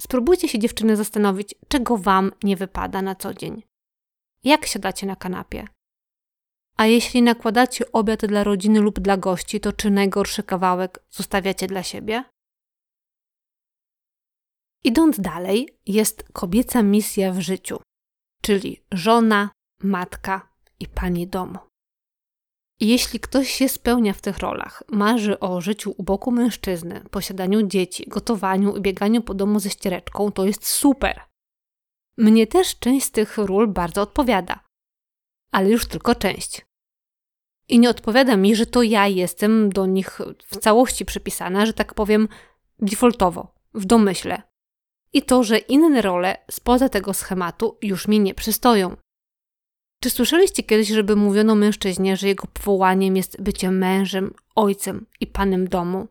Spróbujcie 0.00 0.48
się 0.48 0.58
dziewczyny 0.58 0.96
zastanowić, 0.96 1.54
czego 1.68 1.96
Wam 1.96 2.32
nie 2.42 2.56
wypada 2.56 3.02
na 3.02 3.14
co 3.14 3.34
dzień. 3.34 3.62
Jak 4.44 4.66
siadacie 4.66 5.06
na 5.06 5.16
kanapie? 5.16 5.66
A 6.78 6.86
jeśli 6.86 7.22
nakładacie 7.22 7.92
obiad 7.92 8.26
dla 8.26 8.44
rodziny 8.44 8.80
lub 8.80 9.00
dla 9.00 9.16
gości, 9.16 9.60
to 9.60 9.72
czy 9.72 9.90
najgorszy 9.90 10.42
kawałek 10.42 11.04
zostawiacie 11.10 11.66
dla 11.66 11.82
siebie? 11.82 12.24
Idąc 14.84 15.20
dalej, 15.20 15.68
jest 15.86 16.24
kobieca 16.32 16.82
misja 16.82 17.32
w 17.32 17.40
życiu, 17.40 17.80
czyli 18.42 18.84
żona, 18.92 19.50
matka 19.82 20.52
i 20.80 20.88
pani 20.88 21.26
domu. 21.26 21.58
Jeśli 22.80 23.20
ktoś 23.20 23.50
się 23.50 23.68
spełnia 23.68 24.12
w 24.12 24.20
tych 24.20 24.38
rolach, 24.38 24.82
marzy 24.88 25.40
o 25.40 25.60
życiu 25.60 25.94
u 25.98 26.02
boku 26.02 26.30
mężczyzny, 26.30 27.00
posiadaniu 27.10 27.62
dzieci, 27.62 28.04
gotowaniu 28.08 28.76
i 28.76 28.80
bieganiu 28.80 29.22
po 29.22 29.34
domu 29.34 29.60
ze 29.60 29.70
ściereczką, 29.70 30.32
to 30.32 30.44
jest 30.44 30.66
super. 30.66 31.20
Mnie 32.16 32.46
też 32.46 32.78
część 32.78 33.06
z 33.06 33.10
tych 33.10 33.38
ról 33.38 33.68
bardzo 33.68 34.02
odpowiada, 34.02 34.64
ale 35.52 35.70
już 35.70 35.86
tylko 35.86 36.14
część. 36.14 36.67
I 37.68 37.78
nie 37.78 37.90
odpowiada 37.90 38.36
mi, 38.36 38.56
że 38.56 38.66
to 38.66 38.82
ja 38.82 39.06
jestem 39.06 39.70
do 39.70 39.86
nich 39.86 40.20
w 40.46 40.56
całości 40.56 41.04
przypisana, 41.04 41.66
że 41.66 41.72
tak 41.72 41.94
powiem, 41.94 42.28
defaultowo, 42.78 43.54
w 43.74 43.84
domyśle, 43.84 44.42
i 45.12 45.22
to, 45.22 45.42
że 45.42 45.58
inne 45.58 46.02
role 46.02 46.36
spoza 46.50 46.88
tego 46.88 47.14
schematu 47.14 47.78
już 47.82 48.08
mi 48.08 48.20
nie 48.20 48.34
przystoją. 48.34 48.96
Czy 50.02 50.10
słyszeliście 50.10 50.62
kiedyś, 50.62 50.88
żeby 50.88 51.16
mówiono 51.16 51.54
mężczyźnie, 51.54 52.16
że 52.16 52.28
jego 52.28 52.46
powołaniem 52.46 53.16
jest 53.16 53.42
bycie 53.42 53.70
mężem, 53.70 54.34
ojcem 54.54 55.06
i 55.20 55.26
panem 55.26 55.68
domu? 55.68 56.08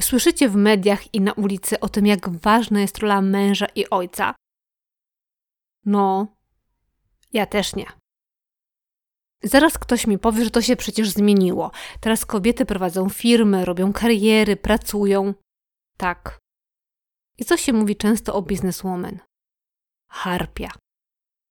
Słyszycie 0.00 0.48
w 0.48 0.56
mediach 0.56 1.14
i 1.14 1.20
na 1.20 1.32
ulicy 1.32 1.80
o 1.80 1.88
tym, 1.88 2.06
jak 2.06 2.28
ważna 2.28 2.80
jest 2.80 2.98
rola 2.98 3.22
męża 3.22 3.66
i 3.74 3.90
ojca? 3.90 4.34
No, 5.84 6.36
ja 7.32 7.46
też 7.46 7.76
nie. 7.76 7.86
Zaraz 9.44 9.78
ktoś 9.78 10.06
mi 10.06 10.18
powie, 10.18 10.44
że 10.44 10.50
to 10.50 10.62
się 10.62 10.76
przecież 10.76 11.10
zmieniło. 11.10 11.70
Teraz 12.00 12.26
kobiety 12.26 12.66
prowadzą 12.66 13.08
firmy, 13.08 13.64
robią 13.64 13.92
kariery, 13.92 14.56
pracują. 14.56 15.34
Tak, 15.96 16.38
i 17.38 17.44
co 17.44 17.56
się 17.56 17.72
mówi 17.72 17.96
często 17.96 18.34
o 18.34 18.42
bizneswoman? 18.42 19.18
Harpia. 20.10 20.70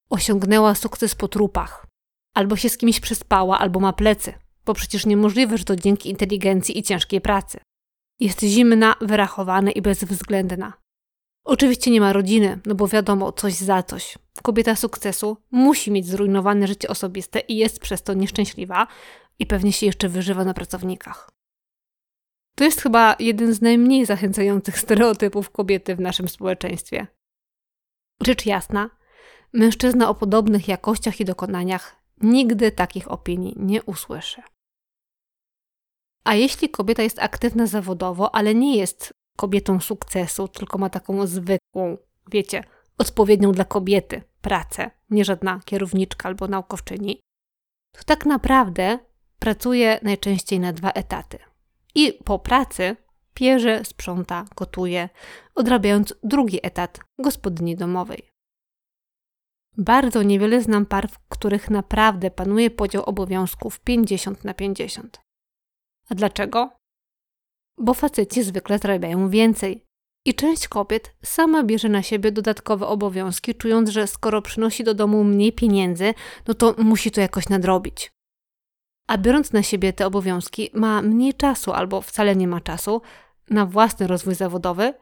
Osiągnęła 0.10 0.76
sukces 0.76 1.16
po 1.16 1.28
trupach. 1.28 1.88
Albo 2.34 2.56
się 2.56 2.70
z 2.70 2.78
kimś 2.78 3.00
przespała, 3.00 3.60
albo 3.60 3.80
ma 3.80 3.94
plecy, 3.94 4.34
bo 4.66 4.74
przecież 4.74 5.06
niemożliwe, 5.06 5.58
że 5.58 5.64
to 5.64 5.76
dzięki 5.76 6.10
inteligencji 6.10 6.78
i 6.78 6.84
ciężkiej 6.84 7.22
pracy. 7.22 7.60
Jest 8.20 8.42
zimna, 8.42 8.96
wyrachowana 9.02 9.72
i 9.72 9.82
bezwzględna. 9.82 10.74
Oczywiście 11.44 11.92
nie 11.92 12.02
ma 12.02 12.14
rodziny, 12.14 12.60
no 12.66 12.76
bo 12.76 12.88
wiadomo, 12.88 13.32
coś 13.32 13.54
za 13.54 13.84
coś. 13.84 14.18
Kobieta 14.42 14.76
sukcesu 14.76 15.38
musi 15.52 15.92
mieć 15.92 16.08
zrujnowane 16.08 16.68
życie 16.68 16.88
osobiste 16.88 17.40
i 17.40 17.58
jest 17.58 17.80
przez 17.80 18.04
to 18.04 18.14
nieszczęśliwa 18.14 18.88
i 19.40 19.46
pewnie 19.46 19.74
się 19.74 19.86
jeszcze 19.86 20.10
wyżywa 20.10 20.44
na 20.44 20.54
pracownikach. 20.54 21.30
To 22.56 22.64
jest 22.64 22.82
chyba 22.82 23.16
jeden 23.20 23.54
z 23.54 23.62
najmniej 23.62 24.06
zachęcających 24.06 24.80
stereotypów 24.80 25.50
kobiety 25.50 25.96
w 25.96 26.00
naszym 26.00 26.28
społeczeństwie. 26.28 27.08
Rzecz 28.22 28.46
jasna, 28.46 28.90
mężczyzna 29.54 30.10
o 30.10 30.16
podobnych 30.16 30.68
jakościach 30.68 31.20
i 31.20 31.26
dokonaniach 31.26 31.96
nigdy 32.22 32.72
takich 32.72 33.12
opinii 33.12 33.56
nie 33.58 33.84
usłyszy. 33.84 34.42
A 36.24 36.36
jeśli 36.36 36.70
kobieta 36.70 37.04
jest 37.04 37.20
aktywna 37.20 37.68
zawodowo, 37.68 38.36
ale 38.36 38.56
nie 38.56 38.78
jest 38.78 39.14
kobietą 39.38 39.80
sukcesu, 39.80 40.48
tylko 40.48 40.78
ma 40.78 40.90
taką 40.90 41.28
zwykłą, 41.28 41.98
wiecie, 42.32 42.64
odpowiednią 42.98 43.52
dla 43.52 43.66
kobiety 43.66 44.22
pracę, 44.42 44.92
nie 45.10 45.26
żadna 45.26 45.60
kierowniczka 45.66 46.30
albo 46.30 46.48
naukowczyni, 46.48 47.20
to 47.92 48.04
tak 48.06 48.26
naprawdę 48.26 49.00
pracuje 49.40 50.00
najczęściej 50.02 50.60
na 50.60 50.74
dwa 50.74 50.92
etaty 50.92 51.38
i 51.96 52.14
po 52.14 52.40
pracy 52.40 52.96
pierze, 53.34 53.86
sprząta, 53.86 54.46
gotuje, 54.56 55.10
odrabiając 55.56 56.14
drugi 56.24 56.60
etat 56.64 57.00
gospodyni 57.20 57.76
domowej. 57.76 58.30
Bardzo 59.78 60.24
niewiele 60.24 60.62
znam 60.62 60.86
par, 60.86 61.10
w 61.10 61.20
których 61.30 61.70
naprawdę 61.70 62.32
panuje 62.32 62.72
podział 62.72 63.04
obowiązków 63.04 63.80
50 63.80 64.44
na 64.44 64.54
50. 64.54 65.22
A 66.10 66.16
dlaczego? 66.16 66.70
Bo 67.78 67.94
faceci 67.94 68.44
zwykle 68.44 68.80
zarabiają 68.80 69.30
więcej, 69.30 69.86
I 70.26 70.34
część 70.34 70.68
kobiet 70.68 71.16
sama 71.24 71.64
bierze 71.64 71.90
na 71.90 72.04
siebie 72.04 72.32
dodatkowe 72.32 72.88
obowiązki, 72.88 73.56
czując, 73.56 73.90
że 73.90 74.08
skoro 74.08 74.42
przynosi 74.42 74.84
do 74.84 74.94
domu 74.94 75.24
mniej 75.24 75.54
pieniędzy, 75.54 76.14
no 76.48 76.54
to 76.54 76.76
musi 76.78 77.12
to 77.12 77.22
jakoś 77.22 77.50
nadrobić. 77.50 78.12
A 79.08 79.18
biorąc 79.18 79.54
na 79.54 79.64
siebie 79.64 79.94
te 79.94 80.08
obowiązki, 80.08 80.70
ma 80.74 81.02
mniej 81.02 81.34
czasu 81.34 81.72
albo 81.72 82.02
wcale 82.02 82.36
nie 82.36 82.48
ma 82.48 82.62
czasu 82.62 83.02
na 83.50 83.66
własny 83.66 84.08
rozwój 84.08 84.36
zawodowy, 84.36 84.94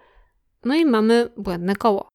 no 0.66 0.76
i 0.76 0.86
mamy 0.86 1.30
błędne 1.38 1.76
koło. 1.76 2.10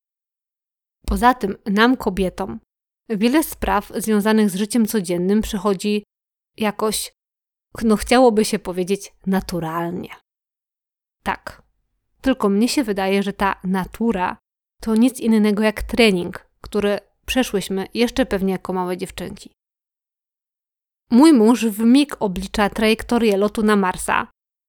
Poza 1.07 1.35
tym, 1.35 1.57
nam 1.67 1.97
kobietom, 1.97 2.61
wiele 3.09 3.43
spraw 3.43 3.93
związanych 3.97 4.51
z 4.51 4.57
życiem 4.57 4.87
codziennym 4.87 5.41
przychodzi 5.41 6.05
jakoś, 6.57 7.13
no 7.83 7.97
chciałoby 7.97 8.45
się 8.45 8.59
powiedzieć, 8.59 9.13
naturalnie. 9.27 10.26
Tak, 11.27 11.63
tylko 12.21 12.49
mnie 12.49 12.69
się 12.69 12.85
wydaje, 12.85 13.23
że 13.23 13.33
ta 13.33 13.61
natura 13.65 14.37
to 14.83 14.95
nic 14.95 15.21
innego 15.21 15.63
jak 15.63 15.83
trening, 15.83 16.47
który 16.61 16.99
przeszłyśmy 17.27 17.87
jeszcze 17.95 18.27
pewnie 18.27 18.53
jako 18.53 18.73
małe 18.73 18.97
dziewczynki. 18.97 19.51
Mój 21.11 21.33
mąż 21.33 21.65
w 21.65 21.81
mig 21.81 22.17
oblicza 22.21 22.71
trajektorię 22.71 23.37
lotu 23.37 23.63
na 23.63 23.77
Marsa, 23.77 24.27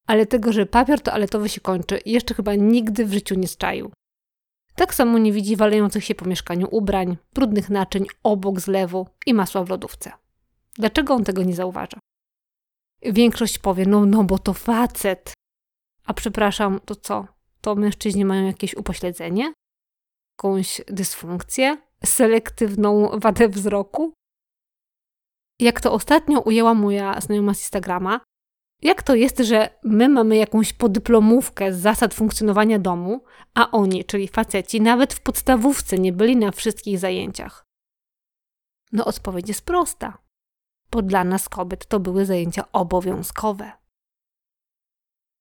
ale 0.07 0.25
tego, 0.25 0.51
że 0.51 0.65
papier 0.65 1.01
toaletowy 1.01 1.49
się 1.49 1.61
kończy, 1.61 1.99
jeszcze 2.05 2.33
chyba 2.33 2.55
nigdy 2.55 3.05
w 3.05 3.13
życiu 3.13 3.35
nie 3.35 3.47
zczaił. 3.47 3.91
Tak 4.75 4.93
samo 4.93 5.17
nie 5.17 5.31
widzi 5.31 5.55
walejących 5.55 6.03
się 6.03 6.15
po 6.15 6.25
mieszkaniu 6.25 6.67
ubrań, 6.71 7.17
brudnych 7.33 7.69
naczyń 7.69 8.05
obok 8.23 8.59
zlewu 8.59 9.07
i 9.25 9.33
masła 9.33 9.63
w 9.63 9.69
lodówce. 9.69 10.11
Dlaczego 10.75 11.13
on 11.13 11.23
tego 11.23 11.43
nie 11.43 11.55
zauważa? 11.55 11.99
Większość 13.01 13.59
powie, 13.59 13.85
no, 13.85 14.05
no 14.05 14.23
bo 14.23 14.39
to 14.39 14.53
facet. 14.53 15.37
A 16.07 16.13
przepraszam, 16.13 16.79
to 16.85 16.95
co? 16.95 17.27
To 17.61 17.75
mężczyźni 17.75 18.25
mają 18.25 18.45
jakieś 18.45 18.75
upośledzenie? 18.75 19.53
Jakąś 20.37 20.81
dysfunkcję? 20.87 21.77
Selektywną 22.05 23.09
wadę 23.19 23.49
wzroku? 23.49 24.13
Jak 25.59 25.81
to 25.81 25.93
ostatnio 25.93 26.39
ujęła 26.39 26.73
moja 26.73 27.21
znajoma 27.21 27.53
z 27.53 27.59
Instagrama, 27.59 28.19
jak 28.81 29.03
to 29.03 29.15
jest, 29.15 29.39
że 29.39 29.79
my 29.83 30.09
mamy 30.09 30.37
jakąś 30.37 30.73
podyplomówkę 30.73 31.73
z 31.73 31.79
zasad 31.79 32.13
funkcjonowania 32.13 32.79
domu, 32.79 33.23
a 33.53 33.71
oni, 33.71 34.05
czyli 34.05 34.27
faceci, 34.27 34.81
nawet 34.81 35.13
w 35.13 35.21
podstawówce 35.21 35.97
nie 35.97 36.13
byli 36.13 36.35
na 36.35 36.51
wszystkich 36.51 36.99
zajęciach? 36.99 37.65
No, 38.91 39.05
odpowiedź 39.05 39.47
jest 39.47 39.65
prosta. 39.65 40.17
Bo 40.91 41.01
dla 41.01 41.23
nas 41.23 41.49
kobiet 41.49 41.85
to 41.85 41.99
były 41.99 42.25
zajęcia 42.25 42.71
obowiązkowe. 42.71 43.71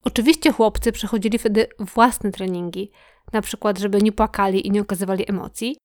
Oczywiście 0.06 0.52
chłopcy 0.52 0.92
przechodzili 0.92 1.38
wtedy 1.38 1.66
własne 1.78 2.32
treningi, 2.32 2.90
na 3.32 3.42
przykład, 3.42 3.78
żeby 3.78 4.02
nie 4.02 4.12
płakali 4.12 4.66
i 4.66 4.70
nie 4.70 4.80
okazywali 4.80 5.30
emocji, 5.30 5.76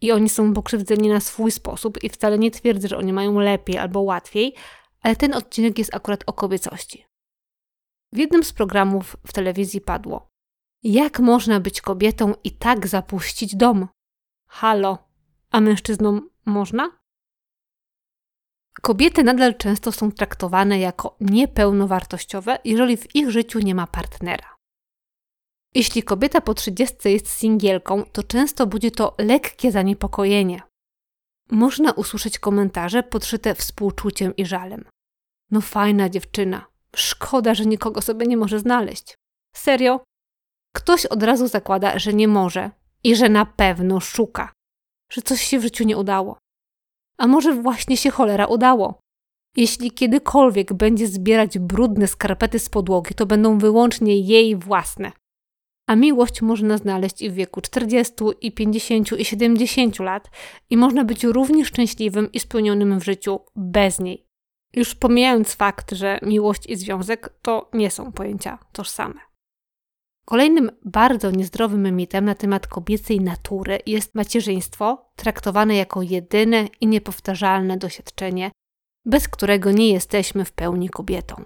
i 0.00 0.12
oni 0.12 0.28
są 0.28 0.54
pokrzywdzeni 0.54 1.08
na 1.08 1.20
swój 1.20 1.50
sposób 1.50 2.04
i 2.04 2.08
wcale 2.08 2.38
nie 2.38 2.50
twierdzę, 2.50 2.88
że 2.88 2.98
oni 2.98 3.12
mają 3.12 3.40
lepiej 3.40 3.78
albo 3.78 4.00
łatwiej, 4.00 4.54
ale 5.02 5.16
ten 5.16 5.34
odcinek 5.34 5.78
jest 5.78 5.94
akurat 5.94 6.24
o 6.26 6.32
kobiecości. 6.32 7.06
W 8.12 8.18
jednym 8.18 8.44
z 8.44 8.52
programów 8.52 9.16
w 9.26 9.32
telewizji 9.32 9.80
padło: 9.80 10.30
Jak 10.82 11.20
można 11.20 11.60
być 11.60 11.80
kobietą 11.80 12.34
i 12.44 12.50
tak 12.50 12.86
zapuścić 12.86 13.56
dom? 13.56 13.88
Halo, 14.48 14.98
a 15.50 15.60
mężczyznom 15.60 16.30
można? 16.46 16.98
Kobiety 18.82 19.24
nadal 19.24 19.54
często 19.54 19.92
są 19.92 20.12
traktowane 20.12 20.78
jako 20.78 21.16
niepełnowartościowe, 21.20 22.58
jeżeli 22.64 22.96
w 22.96 23.16
ich 23.16 23.30
życiu 23.30 23.58
nie 23.58 23.74
ma 23.74 23.86
partnera. 23.86 24.56
Jeśli 25.74 26.02
kobieta 26.02 26.40
po 26.40 26.54
trzydziestce 26.54 27.10
jest 27.10 27.28
singielką, 27.28 28.04
to 28.04 28.22
często 28.22 28.66
budzi 28.66 28.90
to 28.90 29.14
lekkie 29.18 29.72
zaniepokojenie. 29.72 30.62
Można 31.50 31.92
usłyszeć 31.92 32.38
komentarze 32.38 33.02
podszyte 33.02 33.54
współczuciem 33.54 34.36
i 34.36 34.46
żalem. 34.46 34.84
No 35.50 35.60
fajna 35.60 36.08
dziewczyna. 36.08 36.66
Szkoda, 36.96 37.54
że 37.54 37.66
nikogo 37.66 38.02
sobie 38.02 38.26
nie 38.26 38.36
może 38.36 38.58
znaleźć. 38.58 39.14
Serio? 39.56 40.00
Ktoś 40.74 41.06
od 41.06 41.22
razu 41.22 41.48
zakłada, 41.48 41.98
że 41.98 42.14
nie 42.14 42.28
może 42.28 42.70
i 43.04 43.16
że 43.16 43.28
na 43.28 43.46
pewno 43.46 44.00
szuka, 44.00 44.52
że 45.12 45.22
coś 45.22 45.40
się 45.40 45.58
w 45.58 45.62
życiu 45.62 45.84
nie 45.84 45.96
udało. 45.96 46.38
A 47.18 47.26
może 47.26 47.54
właśnie 47.54 47.96
się 47.96 48.10
cholera 48.10 48.46
udało? 48.46 49.00
Jeśli 49.56 49.90
kiedykolwiek 49.90 50.72
będzie 50.72 51.06
zbierać 51.06 51.58
brudne 51.58 52.06
skarpety 52.06 52.58
z 52.58 52.68
podłogi, 52.68 53.14
to 53.14 53.26
będą 53.26 53.58
wyłącznie 53.58 54.18
jej 54.18 54.56
własne. 54.56 55.12
A 55.88 55.96
miłość 55.96 56.42
można 56.42 56.78
znaleźć 56.78 57.22
i 57.22 57.30
w 57.30 57.34
wieku 57.34 57.60
40, 57.60 58.14
i 58.40 58.52
50, 58.52 59.12
i 59.12 59.24
70 59.24 59.98
lat, 59.98 60.30
i 60.70 60.76
można 60.76 61.04
być 61.04 61.24
równie 61.24 61.64
szczęśliwym 61.64 62.32
i 62.32 62.40
spełnionym 62.40 63.00
w 63.00 63.04
życiu 63.04 63.40
bez 63.56 64.00
niej. 64.00 64.26
Już 64.74 64.94
pomijając 64.94 65.54
fakt, 65.54 65.92
że 65.92 66.18
miłość 66.22 66.66
i 66.66 66.76
związek 66.76 67.38
to 67.42 67.70
nie 67.72 67.90
są 67.90 68.12
pojęcia 68.12 68.58
tożsame. 68.72 69.20
Kolejnym 70.28 70.70
bardzo 70.84 71.30
niezdrowym 71.30 71.96
mitem 71.96 72.24
na 72.24 72.34
temat 72.34 72.66
kobiecej 72.66 73.20
natury 73.20 73.78
jest 73.86 74.14
macierzyństwo, 74.14 75.10
traktowane 75.16 75.76
jako 75.76 76.02
jedyne 76.02 76.68
i 76.80 76.86
niepowtarzalne 76.86 77.76
doświadczenie, 77.76 78.50
bez 79.04 79.28
którego 79.28 79.70
nie 79.70 79.92
jesteśmy 79.92 80.44
w 80.44 80.52
pełni 80.52 80.88
kobietą. 80.88 81.44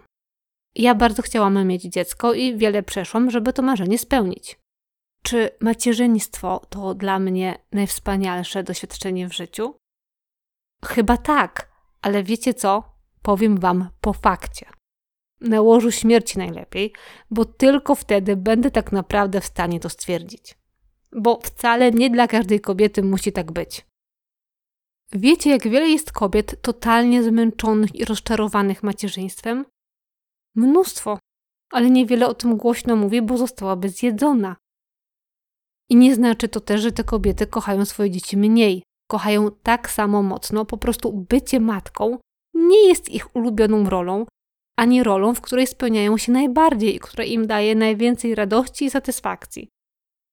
Ja 0.75 0.95
bardzo 0.95 1.23
chciałam 1.23 1.67
mieć 1.67 1.83
dziecko 1.83 2.35
i 2.35 2.57
wiele 2.57 2.83
przeszłam, 2.83 3.31
żeby 3.31 3.53
to 3.53 3.63
marzenie 3.63 3.99
spełnić. 3.99 4.59
Czy 5.23 5.51
macierzyństwo 5.61 6.61
to 6.69 6.95
dla 6.95 7.19
mnie 7.19 7.59
najwspanialsze 7.73 8.63
doświadczenie 8.63 9.29
w 9.29 9.35
życiu? 9.35 9.75
Chyba 10.85 11.17
tak, 11.17 11.71
ale 12.03 12.23
wiecie 12.23 12.55
co? 12.55 12.85
Powiem 13.23 13.59
Wam 13.59 13.89
po 14.01 14.13
fakcie. 14.13 14.80
Na 15.41 15.61
łożu 15.61 15.91
śmierci 15.91 16.39
najlepiej, 16.39 16.93
bo 17.31 17.45
tylko 17.45 17.95
wtedy 17.95 18.37
będę 18.37 18.71
tak 18.71 18.93
naprawdę 18.93 19.41
w 19.41 19.47
stanie 19.47 19.81
to 19.81 19.89
stwierdzić. 19.89 20.59
Bo 21.13 21.41
wcale 21.43 21.91
nie 21.91 22.11
dla 22.11 22.29
każdej 22.29 22.61
kobiety 22.61 23.03
musi 23.03 23.33
tak 23.33 23.53
być. 23.53 23.87
Wiecie, 25.13 25.51
jak 25.51 25.69
wiele 25.69 25.89
jest 25.89 26.13
kobiet 26.13 26.63
totalnie 26.63 27.23
zmęczonych 27.23 27.95
i 27.95 28.05
rozczarowanych 28.05 28.83
macierzyństwem? 28.83 29.65
Mnóstwo, 30.55 31.19
ale 31.71 31.91
niewiele 31.91 32.29
o 32.29 32.35
tym 32.35 32.57
głośno 32.57 32.97
mówi, 32.97 33.23
bo 33.23 33.37
zostałaby 33.37 33.89
zjedzona. 33.89 34.57
I 35.91 35.97
nie 35.97 36.15
znaczy 36.15 36.49
to 36.49 36.61
też, 36.61 36.81
że 36.81 36.93
te 36.93 37.05
kobiety 37.05 37.47
kochają 37.47 37.85
swoje 37.85 38.11
dzieci 38.11 38.37
mniej. 38.37 38.83
Kochają 39.11 39.51
tak 39.63 39.91
samo 39.91 40.23
mocno, 40.23 40.65
po 40.65 40.79
prostu 40.79 41.13
bycie 41.13 41.61
matką 41.61 42.19
nie 42.55 42.89
jest 42.89 43.09
ich 43.09 43.37
ulubioną 43.37 43.91
rolą, 43.91 44.27
ani 44.81 45.03
rolą, 45.03 45.35
w 45.35 45.41
której 45.41 45.67
spełniają 45.67 46.19
się 46.19 46.33
najbardziej 46.33 46.97
i 46.97 47.01
która 47.01 47.25
im 47.25 47.47
daje 47.47 47.75
najwięcej 47.75 48.35
radości 48.35 48.85
i 48.85 48.91
satysfakcji. 48.91 49.69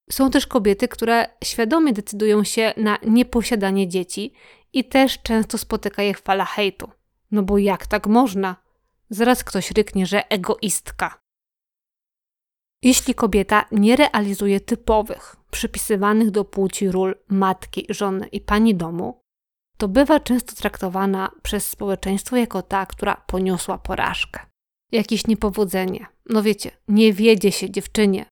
Są 0.09 0.31
też 0.31 0.47
kobiety, 0.47 0.87
które 0.87 1.25
świadomie 1.43 1.93
decydują 1.93 2.43
się 2.43 2.73
na 2.77 2.97
nieposiadanie 3.07 3.87
dzieci 3.87 4.33
i 4.73 4.83
też 4.83 5.21
często 5.21 5.57
spotyka 5.57 6.03
je 6.03 6.13
fala 6.13 6.45
hejtu. 6.45 6.89
No 7.31 7.43
bo 7.43 7.57
jak 7.57 7.87
tak 7.87 8.07
można? 8.07 8.55
Zaraz 9.09 9.43
ktoś 9.43 9.71
ryknie, 9.71 10.05
że 10.05 10.29
egoistka. 10.29 11.19
Jeśli 12.81 13.15
kobieta 13.15 13.65
nie 13.71 13.95
realizuje 13.95 14.59
typowych, 14.59 15.35
przypisywanych 15.51 16.31
do 16.31 16.45
płci 16.45 16.91
ról 16.91 17.15
matki, 17.27 17.85
żony 17.89 18.27
i 18.27 18.41
pani 18.41 18.75
domu, 18.75 19.21
to 19.77 19.87
bywa 19.87 20.19
często 20.19 20.55
traktowana 20.55 21.31
przez 21.43 21.69
społeczeństwo 21.69 22.37
jako 22.37 22.61
ta, 22.61 22.85
która 22.85 23.23
poniosła 23.27 23.77
porażkę. 23.77 24.39
Jakieś 24.91 25.27
niepowodzenie. 25.27 26.05
No 26.29 26.43
wiecie, 26.43 26.71
nie 26.87 27.13
wiedzie 27.13 27.51
się 27.51 27.69
dziewczynie. 27.69 28.25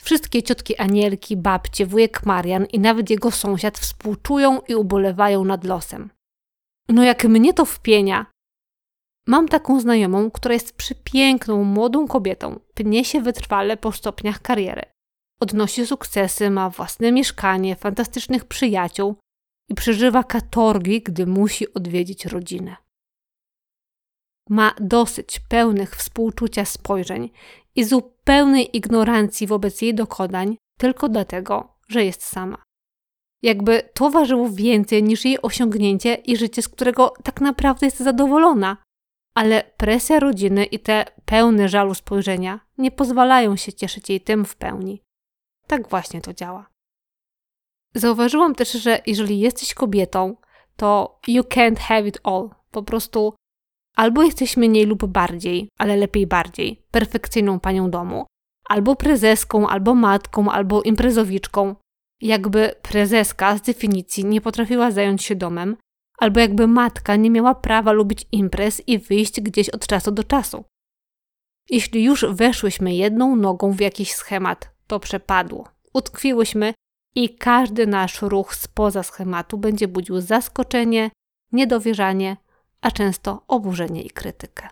Wszystkie 0.00 0.42
ciotki 0.42 0.76
Anielki, 0.76 1.36
babcie, 1.36 1.86
wujek 1.86 2.26
Marian 2.26 2.64
i 2.64 2.78
nawet 2.78 3.10
jego 3.10 3.30
sąsiad 3.30 3.78
współczują 3.78 4.60
i 4.68 4.74
ubolewają 4.74 5.44
nad 5.44 5.64
losem. 5.64 6.10
No 6.88 7.04
jak 7.04 7.24
mnie 7.24 7.54
to 7.54 7.64
wpienia. 7.64 8.26
Mam 9.26 9.48
taką 9.48 9.80
znajomą, 9.80 10.30
która 10.30 10.54
jest 10.54 10.76
przepiękną, 10.76 11.64
młodą 11.64 12.08
kobietą, 12.08 12.60
pnie 12.74 13.04
się 13.04 13.20
wytrwale 13.20 13.76
po 13.76 13.92
stopniach 13.92 14.42
kariery. 14.42 14.82
Odnosi 15.40 15.86
sukcesy, 15.86 16.50
ma 16.50 16.70
własne 16.70 17.12
mieszkanie, 17.12 17.76
fantastycznych 17.76 18.44
przyjaciół, 18.44 19.16
i 19.68 19.74
przeżywa 19.74 20.24
katorgi, 20.24 21.02
gdy 21.02 21.26
musi 21.26 21.74
odwiedzić 21.74 22.26
rodzinę. 22.26 22.76
Ma 24.48 24.74
dosyć 24.80 25.40
pełnych 25.40 25.96
współczucia 25.96 26.64
spojrzeń 26.64 27.30
i 27.74 27.84
zupełnej 27.84 28.76
ignorancji 28.76 29.46
wobec 29.46 29.82
jej 29.82 29.94
dokonań 29.94 30.56
tylko 30.78 31.08
dlatego, 31.08 31.76
że 31.88 32.04
jest 32.04 32.22
sama. 32.22 32.62
Jakby 33.42 33.82
to 33.94 34.10
ważyło 34.10 34.50
więcej 34.50 35.02
niż 35.02 35.24
jej 35.24 35.42
osiągnięcie 35.42 36.14
i 36.14 36.36
życie, 36.36 36.62
z 36.62 36.68
którego 36.68 37.14
tak 37.24 37.40
naprawdę 37.40 37.86
jest 37.86 37.98
zadowolona. 37.98 38.76
Ale 39.34 39.64
presja 39.76 40.20
rodziny 40.20 40.64
i 40.64 40.78
te 40.78 41.04
pełne 41.24 41.68
żalu 41.68 41.94
spojrzenia 41.94 42.60
nie 42.78 42.90
pozwalają 42.90 43.56
się 43.56 43.72
cieszyć 43.72 44.10
jej 44.10 44.20
tym 44.20 44.44
w 44.44 44.56
pełni. 44.56 45.02
tak 45.66 45.88
właśnie 45.88 46.20
to 46.20 46.34
działa. 46.34 46.71
Zauważyłam 47.94 48.54
też, 48.54 48.72
że 48.72 49.00
jeżeli 49.06 49.40
jesteś 49.40 49.74
kobietą, 49.74 50.36
to 50.76 51.18
you 51.26 51.42
can't 51.42 51.78
have 51.78 52.08
it 52.08 52.20
all. 52.24 52.50
Po 52.70 52.82
prostu 52.82 53.34
albo 53.96 54.22
jesteś 54.22 54.56
mniej 54.56 54.86
lub 54.86 55.06
bardziej, 55.06 55.68
ale 55.78 55.96
lepiej 55.96 56.26
bardziej, 56.26 56.82
perfekcyjną 56.90 57.60
panią 57.60 57.90
domu, 57.90 58.26
albo 58.68 58.96
prezeską, 58.96 59.68
albo 59.68 59.94
matką, 59.94 60.50
albo 60.50 60.82
imprezowiczką. 60.82 61.76
Jakby 62.20 62.74
prezeska 62.82 63.56
z 63.56 63.62
definicji 63.62 64.24
nie 64.24 64.40
potrafiła 64.40 64.90
zająć 64.90 65.22
się 65.22 65.34
domem, 65.34 65.76
albo 66.18 66.40
jakby 66.40 66.66
matka 66.66 67.16
nie 67.16 67.30
miała 67.30 67.54
prawa 67.54 67.92
lubić 67.92 68.26
imprez 68.32 68.82
i 68.88 68.98
wyjść 68.98 69.40
gdzieś 69.40 69.70
od 69.70 69.86
czasu 69.86 70.10
do 70.10 70.24
czasu. 70.24 70.64
Jeśli 71.70 72.04
już 72.04 72.24
weszłyśmy 72.24 72.94
jedną 72.94 73.36
nogą 73.36 73.72
w 73.72 73.80
jakiś 73.80 74.14
schemat, 74.14 74.70
to 74.86 75.00
przepadło. 75.00 75.68
Utkwiłyśmy 75.94 76.74
i 77.14 77.36
każdy 77.36 77.86
nasz 77.86 78.22
ruch 78.22 78.54
spoza 78.54 79.02
schematu 79.02 79.58
będzie 79.58 79.88
budził 79.88 80.20
zaskoczenie, 80.20 81.10
niedowierzanie, 81.52 82.36
a 82.80 82.90
często 82.90 83.44
oburzenie 83.48 84.02
i 84.02 84.10
krytykę. 84.10 84.68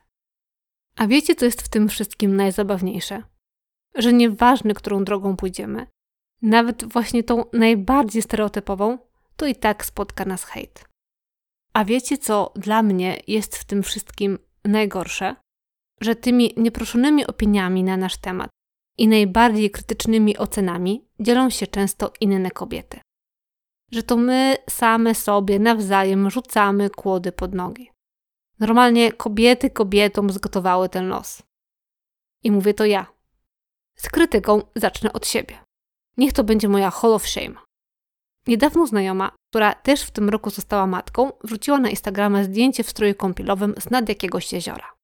A 0.97 1.07
wiecie, 1.07 1.35
co 1.35 1.45
jest 1.45 1.63
w 1.63 1.69
tym 1.69 1.89
wszystkim 1.89 2.37
najzabawniejsze? 2.37 3.23
Że 3.95 4.13
nieważne, 4.13 4.75
którą 4.75 5.05
drogą 5.05 5.37
pójdziemy, 5.37 5.87
nawet 6.43 6.93
właśnie 6.93 7.25
tą 7.25 7.45
najbardziej 7.53 8.23
stereotypową, 8.23 8.99
to 9.37 9.47
i 9.47 9.55
tak 9.55 9.85
spotka 9.85 10.25
nas 10.25 10.45
hejt. 10.45 10.85
A 11.73 11.85
wiecie, 11.85 12.19
co 12.19 12.53
dla 12.57 12.83
mnie 12.83 13.21
jest 13.27 13.57
w 13.57 13.65
tym 13.65 13.83
wszystkim 13.83 14.39
najgorsze? 14.65 15.37
Że 16.01 16.15
tymi 16.17 16.55
nieproszonymi 16.57 17.27
opiniami 17.27 17.85
na 17.85 17.97
nasz 17.97 18.17
temat 18.17 18.51
i 19.01 19.09
najbardziej 19.09 19.71
krytycznymi 19.71 20.39
ocenami 20.39 21.05
dzielą 21.21 21.51
się 21.51 21.67
często 21.67 22.13
inne 22.21 22.51
kobiety. 22.51 23.01
Że 23.93 24.03
to 24.03 24.17
my 24.17 24.57
same 24.71 25.15
sobie 25.15 25.59
nawzajem 25.59 26.31
rzucamy 26.31 26.91
kłody 26.91 27.33
pod 27.33 27.55
nogi. 27.55 27.91
Normalnie 28.59 29.13
kobiety 29.13 29.71
kobietom 29.71 30.31
zgotowały 30.31 30.89
ten 30.89 31.09
los. 31.09 31.43
I 32.43 32.51
mówię 32.51 32.75
to 32.75 32.85
ja. 32.85 33.07
Z 33.97 34.09
krytyką 34.09 34.63
zacznę 34.77 35.13
od 35.13 35.27
siebie. 35.27 35.59
Niech 36.17 36.33
to 36.33 36.45
będzie 36.45 36.69
moja 36.69 36.91
hall 36.91 37.15
of 37.15 37.29
shame. 37.29 37.55
Niedawno 38.47 38.87
znajoma, 38.87 39.33
która 39.51 39.75
też 39.75 40.03
w 40.03 40.11
tym 40.11 40.29
roku 40.29 40.51
została 40.51 40.87
matką, 40.87 41.33
wrzuciła 41.45 41.79
na 41.79 41.91
Instagrama 41.91 42.45
zdjęcie 42.45 42.85
w 42.85 42.91
stroju 42.91 43.15
kąpielowym 43.15 43.75
z 43.79 43.91
nad 43.91 44.09
jakiegoś 44.09 44.53
jeziora. 44.53 44.95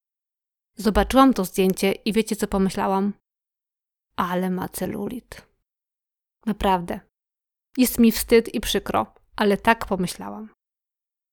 Zobaczyłam 0.75 1.35
to 1.35 1.45
zdjęcie 1.45 1.93
i 1.93 2.13
wiecie 2.13 2.37
co 2.37 2.47
pomyślałam? 2.47 3.13
Ale 4.17 4.51
ma 4.51 4.69
celulit. 4.69 5.47
Naprawdę. 6.47 7.01
Jest 7.77 7.99
mi 7.99 8.13
wstyd 8.13 8.55
i 8.55 8.61
przykro, 8.61 9.07
ale 9.37 9.57
tak 9.57 9.87
pomyślałam. 9.87 10.49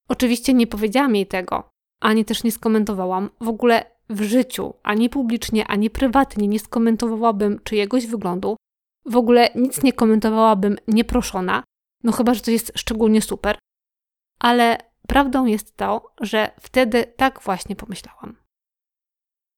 Oczywiście 0.10 0.54
nie 0.54 0.68
powiedziałam 0.68 1.16
jej 1.16 1.28
tego, 1.28 1.70
ani 2.02 2.26
też 2.26 2.44
nie 2.44 2.52
skomentowałam. 2.52 3.30
W 3.42 3.48
ogóle 3.48 3.92
w 4.10 4.22
życiu, 4.22 4.74
ani 4.84 5.10
publicznie, 5.10 5.68
ani 5.68 5.90
prywatnie 5.90 6.48
nie 6.48 6.60
skomentowałabym 6.60 7.60
czyjegoś 7.64 8.08
wyglądu. 8.08 8.56
W 9.06 9.16
ogóle 9.16 9.50
nic 9.56 9.84
nie 9.84 9.94
komentowałabym 9.94 10.78
nieproszona, 10.88 11.64
no 12.04 12.12
chyba, 12.12 12.34
że 12.34 12.42
to 12.42 12.52
jest 12.52 12.72
szczególnie 12.76 13.22
super. 13.22 13.58
Ale 14.40 14.78
prawdą 15.08 15.46
jest 15.46 15.78
to, 15.78 16.14
że 16.22 16.52
wtedy 16.60 17.14
tak 17.18 17.42
właśnie 17.42 17.76
pomyślałam. 17.76 18.38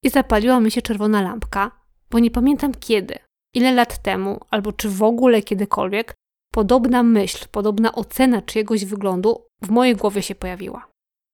I 0.03 0.09
zapaliła 0.09 0.59
mi 0.59 0.71
się 0.71 0.81
czerwona 0.81 1.21
lampka, 1.21 1.85
bo 2.09 2.19
nie 2.19 2.31
pamiętam 2.31 2.73
kiedy, 2.73 3.19
ile 3.53 3.71
lat 3.71 4.01
temu, 4.01 4.39
albo 4.49 4.71
czy 4.71 4.89
w 4.89 5.03
ogóle 5.03 5.41
kiedykolwiek, 5.41 6.15
podobna 6.51 7.03
myśl, 7.03 7.45
podobna 7.51 7.95
ocena 7.95 8.41
czyjegoś 8.41 8.85
wyglądu 8.85 9.45
w 9.61 9.69
mojej 9.69 9.95
głowie 9.95 10.21
się 10.21 10.35
pojawiła. 10.35 10.87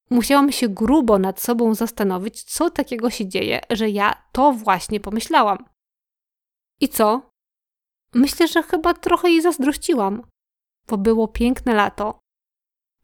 Musiałam 0.10 0.51
się 0.51 0.69
grubo 0.69 1.19
nad 1.19 1.41
sobą 1.41 1.75
zastanowić, 1.75 2.43
co 2.43 2.69
takiego 2.69 3.10
się 3.10 3.27
dzieje, 3.27 3.62
że 3.69 3.89
ja 3.89 4.23
to 4.31 4.51
właśnie 4.51 4.99
pomyślałam. 4.99 5.65
I 6.81 6.89
co? 6.89 7.29
Myślę, 8.13 8.47
że 8.47 8.63
chyba 8.63 8.93
trochę 8.93 9.29
jej 9.29 9.41
zazdrościłam, 9.41 10.23
bo 10.88 10.97
było 10.97 11.27
piękne 11.27 11.73
lato, 11.73 12.19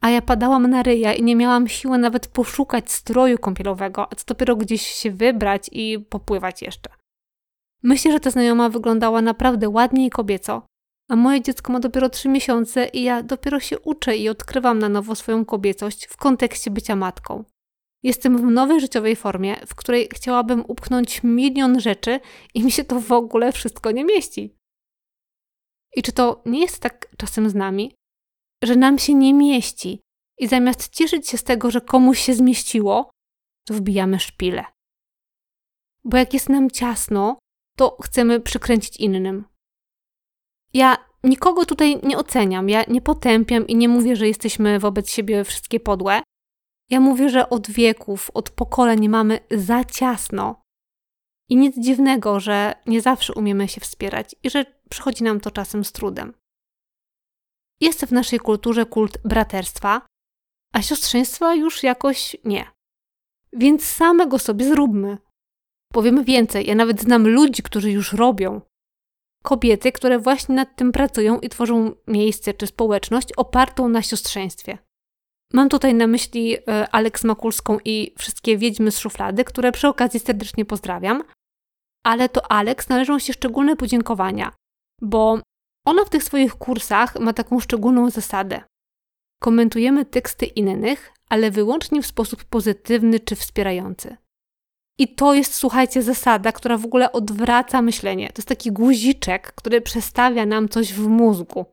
a 0.01 0.09
ja 0.09 0.21
padałam 0.21 0.67
na 0.67 0.83
ryja 0.83 1.13
i 1.13 1.23
nie 1.23 1.35
miałam 1.35 1.67
siły 1.67 1.97
nawet 1.97 2.27
poszukać 2.27 2.91
stroju 2.91 3.37
kąpielowego, 3.37 4.07
a 4.11 4.15
co 4.15 4.25
dopiero 4.25 4.55
gdzieś 4.55 4.81
się 4.81 5.11
wybrać 5.11 5.69
i 5.71 5.99
popływać 5.99 6.61
jeszcze. 6.61 6.89
Myślę, 7.87 8.11
że 8.11 8.19
ta 8.19 8.31
znajoma 8.31 8.69
wyglądała 8.69 9.21
naprawdę 9.21 9.69
ładnie 9.69 10.05
i 10.05 10.09
kobieco, 10.09 10.65
a 11.09 11.15
moje 11.15 11.41
dziecko 11.41 11.73
ma 11.73 11.79
dopiero 11.79 12.09
trzy 12.09 12.29
miesiące 12.29 12.85
i 12.85 13.03
ja 13.03 13.23
dopiero 13.23 13.59
się 13.59 13.79
uczę 13.79 14.17
i 14.17 14.29
odkrywam 14.29 14.79
na 14.79 14.89
nowo 14.89 15.15
swoją 15.15 15.45
kobiecość 15.45 16.07
w 16.07 16.17
kontekście 16.17 16.71
bycia 16.71 16.95
matką. 16.95 17.43
Jestem 18.03 18.37
w 18.37 18.51
nowej 18.51 18.81
życiowej 18.81 19.15
formie, 19.15 19.55
w 19.65 19.75
której 19.75 20.09
chciałabym 20.13 20.63
upchnąć 20.67 21.23
milion 21.23 21.79
rzeczy 21.79 22.19
i 22.53 22.63
mi 22.63 22.71
się 22.71 22.83
to 22.83 22.99
w 22.99 23.11
ogóle 23.11 23.51
wszystko 23.51 23.91
nie 23.91 24.05
mieści. 24.05 24.55
I 25.95 26.03
czy 26.03 26.11
to 26.11 26.41
nie 26.45 26.61
jest 26.61 26.79
tak 26.79 27.15
czasem 27.17 27.49
z 27.49 27.55
nami, 27.55 27.95
że 28.63 28.75
nam 28.75 28.99
się 28.99 29.13
nie 29.13 29.33
mieści 29.33 30.01
i 30.37 30.47
zamiast 30.47 30.89
cieszyć 30.89 31.29
się 31.29 31.37
z 31.37 31.43
tego, 31.43 31.71
że 31.71 31.81
komuś 31.81 32.19
się 32.19 32.33
zmieściło, 32.33 33.11
to 33.67 33.73
wbijamy 33.73 34.19
szpile. 34.19 34.65
Bo 36.03 36.17
jak 36.17 36.33
jest 36.33 36.49
nam 36.49 36.71
ciasno, 36.71 37.37
to 37.77 37.97
chcemy 38.01 38.39
przykręcić 38.39 38.97
innym. 38.97 39.45
Ja 40.73 40.97
nikogo 41.23 41.65
tutaj 41.65 41.99
nie 42.03 42.17
oceniam, 42.17 42.69
ja 42.69 42.83
nie 42.87 43.01
potępiam 43.01 43.67
i 43.67 43.75
nie 43.75 43.89
mówię, 43.89 44.15
że 44.15 44.27
jesteśmy 44.27 44.79
wobec 44.79 45.09
siebie 45.09 45.43
wszystkie 45.43 45.79
podłe. 45.79 46.21
Ja 46.89 46.99
mówię, 46.99 47.29
że 47.29 47.49
od 47.49 47.71
wieków, 47.71 48.31
od 48.33 48.49
pokoleń 48.49 49.09
mamy 49.09 49.39
za 49.51 49.83
ciasno. 49.83 50.61
I 51.49 51.57
nic 51.57 51.79
dziwnego, 51.79 52.39
że 52.39 52.73
nie 52.85 53.01
zawsze 53.01 53.33
umiemy 53.33 53.67
się 53.67 53.81
wspierać 53.81 54.35
i 54.43 54.49
że 54.49 54.65
przychodzi 54.89 55.23
nam 55.23 55.39
to 55.39 55.51
czasem 55.51 55.83
z 55.83 55.91
trudem. 55.91 56.33
Jest 57.81 58.05
w 58.05 58.11
naszej 58.11 58.39
kulturze 58.39 58.85
kult 58.85 59.17
braterstwa, 59.23 60.01
a 60.73 60.81
siostrzeństwa 60.81 61.55
już 61.55 61.83
jakoś 61.83 62.37
nie. 62.43 62.71
Więc 63.53 63.83
samego 63.83 64.39
sobie 64.39 64.65
zróbmy. 64.65 65.17
Powiem 65.93 66.23
więcej, 66.23 66.67
ja 66.67 66.75
nawet 66.75 67.01
znam 67.01 67.27
ludzi, 67.27 67.63
którzy 67.63 67.91
już 67.91 68.13
robią. 68.13 68.61
Kobiety, 69.43 69.91
które 69.91 70.19
właśnie 70.19 70.55
nad 70.55 70.75
tym 70.75 70.91
pracują 70.91 71.39
i 71.39 71.49
tworzą 71.49 71.91
miejsce 72.07 72.53
czy 72.53 72.67
społeczność 72.67 73.33
opartą 73.33 73.89
na 73.89 74.01
siostrzeństwie. 74.01 74.77
Mam 75.53 75.69
tutaj 75.69 75.93
na 75.93 76.07
myśli 76.07 76.57
e, 76.57 76.89
Aleks 76.91 77.23
Makulską 77.23 77.77
i 77.85 78.13
wszystkie 78.17 78.57
wiedźmy 78.57 78.91
z 78.91 78.99
szuflady, 78.99 79.43
które 79.43 79.71
przy 79.71 79.87
okazji 79.87 80.19
serdecznie 80.19 80.65
pozdrawiam. 80.65 81.23
Ale 82.05 82.29
to 82.29 82.51
Aleks 82.51 82.89
należą 82.89 83.19
się 83.19 83.33
szczególne 83.33 83.75
podziękowania, 83.75 84.51
bo 85.01 85.39
ona 85.85 86.05
w 86.05 86.09
tych 86.09 86.23
swoich 86.23 86.55
kursach 86.55 87.19
ma 87.19 87.33
taką 87.33 87.59
szczególną 87.59 88.09
zasadę. 88.09 88.61
Komentujemy 89.41 90.05
teksty 90.05 90.45
innych, 90.45 91.13
ale 91.29 91.51
wyłącznie 91.51 92.01
w 92.01 92.07
sposób 92.07 92.43
pozytywny 92.43 93.19
czy 93.19 93.35
wspierający. 93.35 94.17
I 94.99 95.15
to 95.15 95.33
jest, 95.33 95.53
słuchajcie, 95.53 96.03
zasada, 96.03 96.51
która 96.51 96.77
w 96.77 96.85
ogóle 96.85 97.11
odwraca 97.11 97.81
myślenie. 97.81 98.27
To 98.27 98.39
jest 98.39 98.47
taki 98.47 98.71
guziczek, 98.71 99.53
który 99.53 99.81
przestawia 99.81 100.45
nam 100.45 100.69
coś 100.69 100.93
w 100.93 101.07
mózgu. 101.07 101.65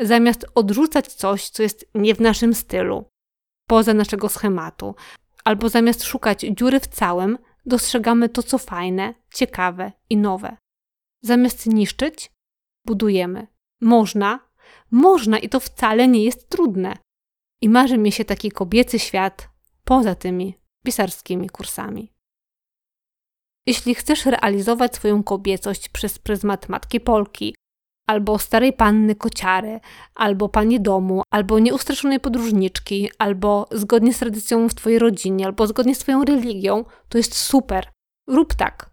Zamiast 0.00 0.46
odrzucać 0.54 1.12
coś, 1.12 1.48
co 1.48 1.62
jest 1.62 1.90
nie 1.94 2.14
w 2.14 2.20
naszym 2.20 2.54
stylu, 2.54 3.04
poza 3.68 3.94
naszego 3.94 4.28
schematu, 4.28 4.94
albo 5.44 5.68
zamiast 5.68 6.02
szukać 6.02 6.40
dziury 6.40 6.80
w 6.80 6.86
całym, 6.86 7.38
dostrzegamy 7.66 8.28
to, 8.28 8.42
co 8.42 8.58
fajne, 8.58 9.14
ciekawe 9.34 9.92
i 10.10 10.16
nowe. 10.16 10.56
Zamiast 11.22 11.66
niszczyć, 11.66 12.32
budujemy. 12.86 13.46
Można, 13.80 14.48
można 14.90 15.38
i 15.38 15.48
to 15.48 15.60
wcale 15.60 16.08
nie 16.08 16.24
jest 16.24 16.48
trudne. 16.48 16.96
I 17.62 17.68
marzy 17.68 17.98
mi 17.98 18.12
się 18.12 18.24
taki 18.24 18.50
kobiecy 18.50 18.98
świat 18.98 19.48
poza 19.84 20.14
tymi 20.14 20.58
pisarskimi 20.84 21.48
kursami. 21.48 22.11
Jeśli 23.66 23.94
chcesz 23.94 24.26
realizować 24.26 24.94
swoją 24.94 25.22
kobiecość 25.22 25.88
przez 25.88 26.18
pryzmat 26.18 26.68
matki 26.68 27.00
Polki, 27.00 27.54
albo 28.06 28.38
starej 28.38 28.72
panny 28.72 29.14
kociary, 29.14 29.80
albo 30.14 30.48
pani 30.48 30.80
domu, 30.80 31.22
albo 31.30 31.58
nieustraszonej 31.58 32.20
podróżniczki, 32.20 33.10
albo 33.18 33.66
zgodnie 33.70 34.14
z 34.14 34.18
tradycją 34.18 34.68
w 34.68 34.74
twojej 34.74 34.98
rodzinie, 34.98 35.46
albo 35.46 35.66
zgodnie 35.66 35.94
z 35.94 35.98
twoją 35.98 36.24
religią, 36.24 36.84
to 37.08 37.18
jest 37.18 37.34
super. 37.34 37.88
Rób 38.28 38.54
tak 38.54 38.92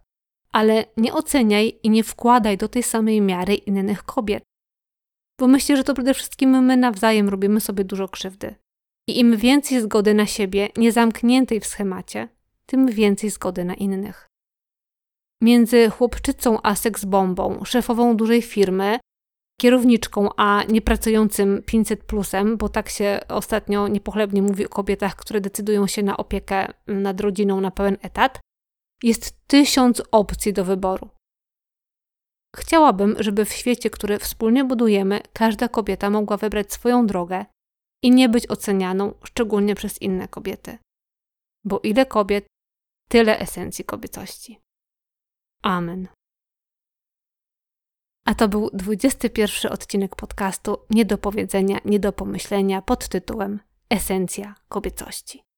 ale 0.52 0.86
nie 0.98 1.14
oceniaj 1.14 1.80
i 1.84 1.90
nie 1.90 2.04
wkładaj 2.04 2.58
do 2.58 2.68
tej 2.68 2.84
samej 2.84 3.22
miary 3.22 3.56
innych 3.56 4.04
kobiet. 4.04 4.44
Bo 5.40 5.48
myślę, 5.48 5.78
że 5.78 5.84
to 5.84 5.94
przede 5.94 6.14
wszystkim 6.14 6.64
my 6.64 6.78
nawzajem 6.78 7.30
robimy 7.30 7.60
sobie 7.60 7.84
dużo 7.84 8.08
krzywdy. 8.08 8.56
I 9.08 9.20
im 9.20 9.38
więcej 9.38 9.82
zgody 9.82 10.14
na 10.14 10.26
siebie, 10.26 10.70
niezamkniętej 10.78 11.60
w 11.60 11.66
schemacie, 11.66 12.30
tym 12.66 12.88
więcej 12.88 13.30
zgody 13.30 13.66
na 13.66 13.74
innych. 13.74 14.29
Między 15.42 15.90
chłopczycą 15.90 16.58
a 16.64 16.76
seksbombą, 16.76 17.66
szefową 17.66 18.18
dużej 18.18 18.42
firmy, 18.42 19.00
kierowniczką, 19.60 20.30
a 20.38 20.64
nie 20.64 20.82
pracującym 20.82 21.64
500 21.66 22.04
plusem, 22.04 22.58
bo 22.58 22.70
tak 22.70 22.90
się 22.90 23.20
ostatnio 23.28 23.88
niepochlebnie 23.88 24.42
mówi 24.42 24.66
o 24.66 24.70
kobietach, 24.70 25.16
które 25.16 25.42
decydują 25.42 25.88
się 25.88 26.04
na 26.04 26.18
opiekę 26.18 26.74
nad 26.88 27.22
rodziną 27.22 27.62
na 27.62 27.72
pełen 27.72 27.98
etat, 28.02 28.40
jest 29.04 29.48
tysiąc 29.48 30.04
opcji 30.12 30.54
do 30.54 30.66
wyboru. 30.66 31.10
Chciałabym, 32.56 33.16
żeby 33.20 33.46
w 33.46 33.54
świecie, 33.54 33.90
który 33.90 34.20
wspólnie 34.20 34.64
budujemy, 34.64 35.22
każda 35.34 35.68
kobieta 35.68 36.10
mogła 36.10 36.38
wybrać 36.38 36.74
swoją 36.74 37.08
drogę 37.08 37.46
i 38.04 38.12
nie 38.12 38.30
być 38.30 38.52
ocenianą, 38.52 39.14
szczególnie 39.24 39.76
przez 39.76 40.02
inne 40.02 40.28
kobiety. 40.28 40.78
Bo 41.66 41.80
ile 41.80 42.06
kobiet, 42.06 42.46
tyle 43.10 43.40
esencji 43.40 43.86
kobiecości. 43.86 44.60
Amen. 45.64 46.08
A 48.26 48.36
to 48.36 48.48
był 48.48 48.70
21 48.74 49.72
odcinek 49.72 50.16
podcastu 50.16 50.78
Nie 50.90 51.06
do 51.06 51.18
powiedzenia, 51.18 51.78
nie 51.86 52.00
do 52.00 52.14
pomyślenia 52.14 52.82
pod 52.82 53.08
tytułem 53.08 53.60
Esencja 53.90 54.56
kobiecości. 54.68 55.49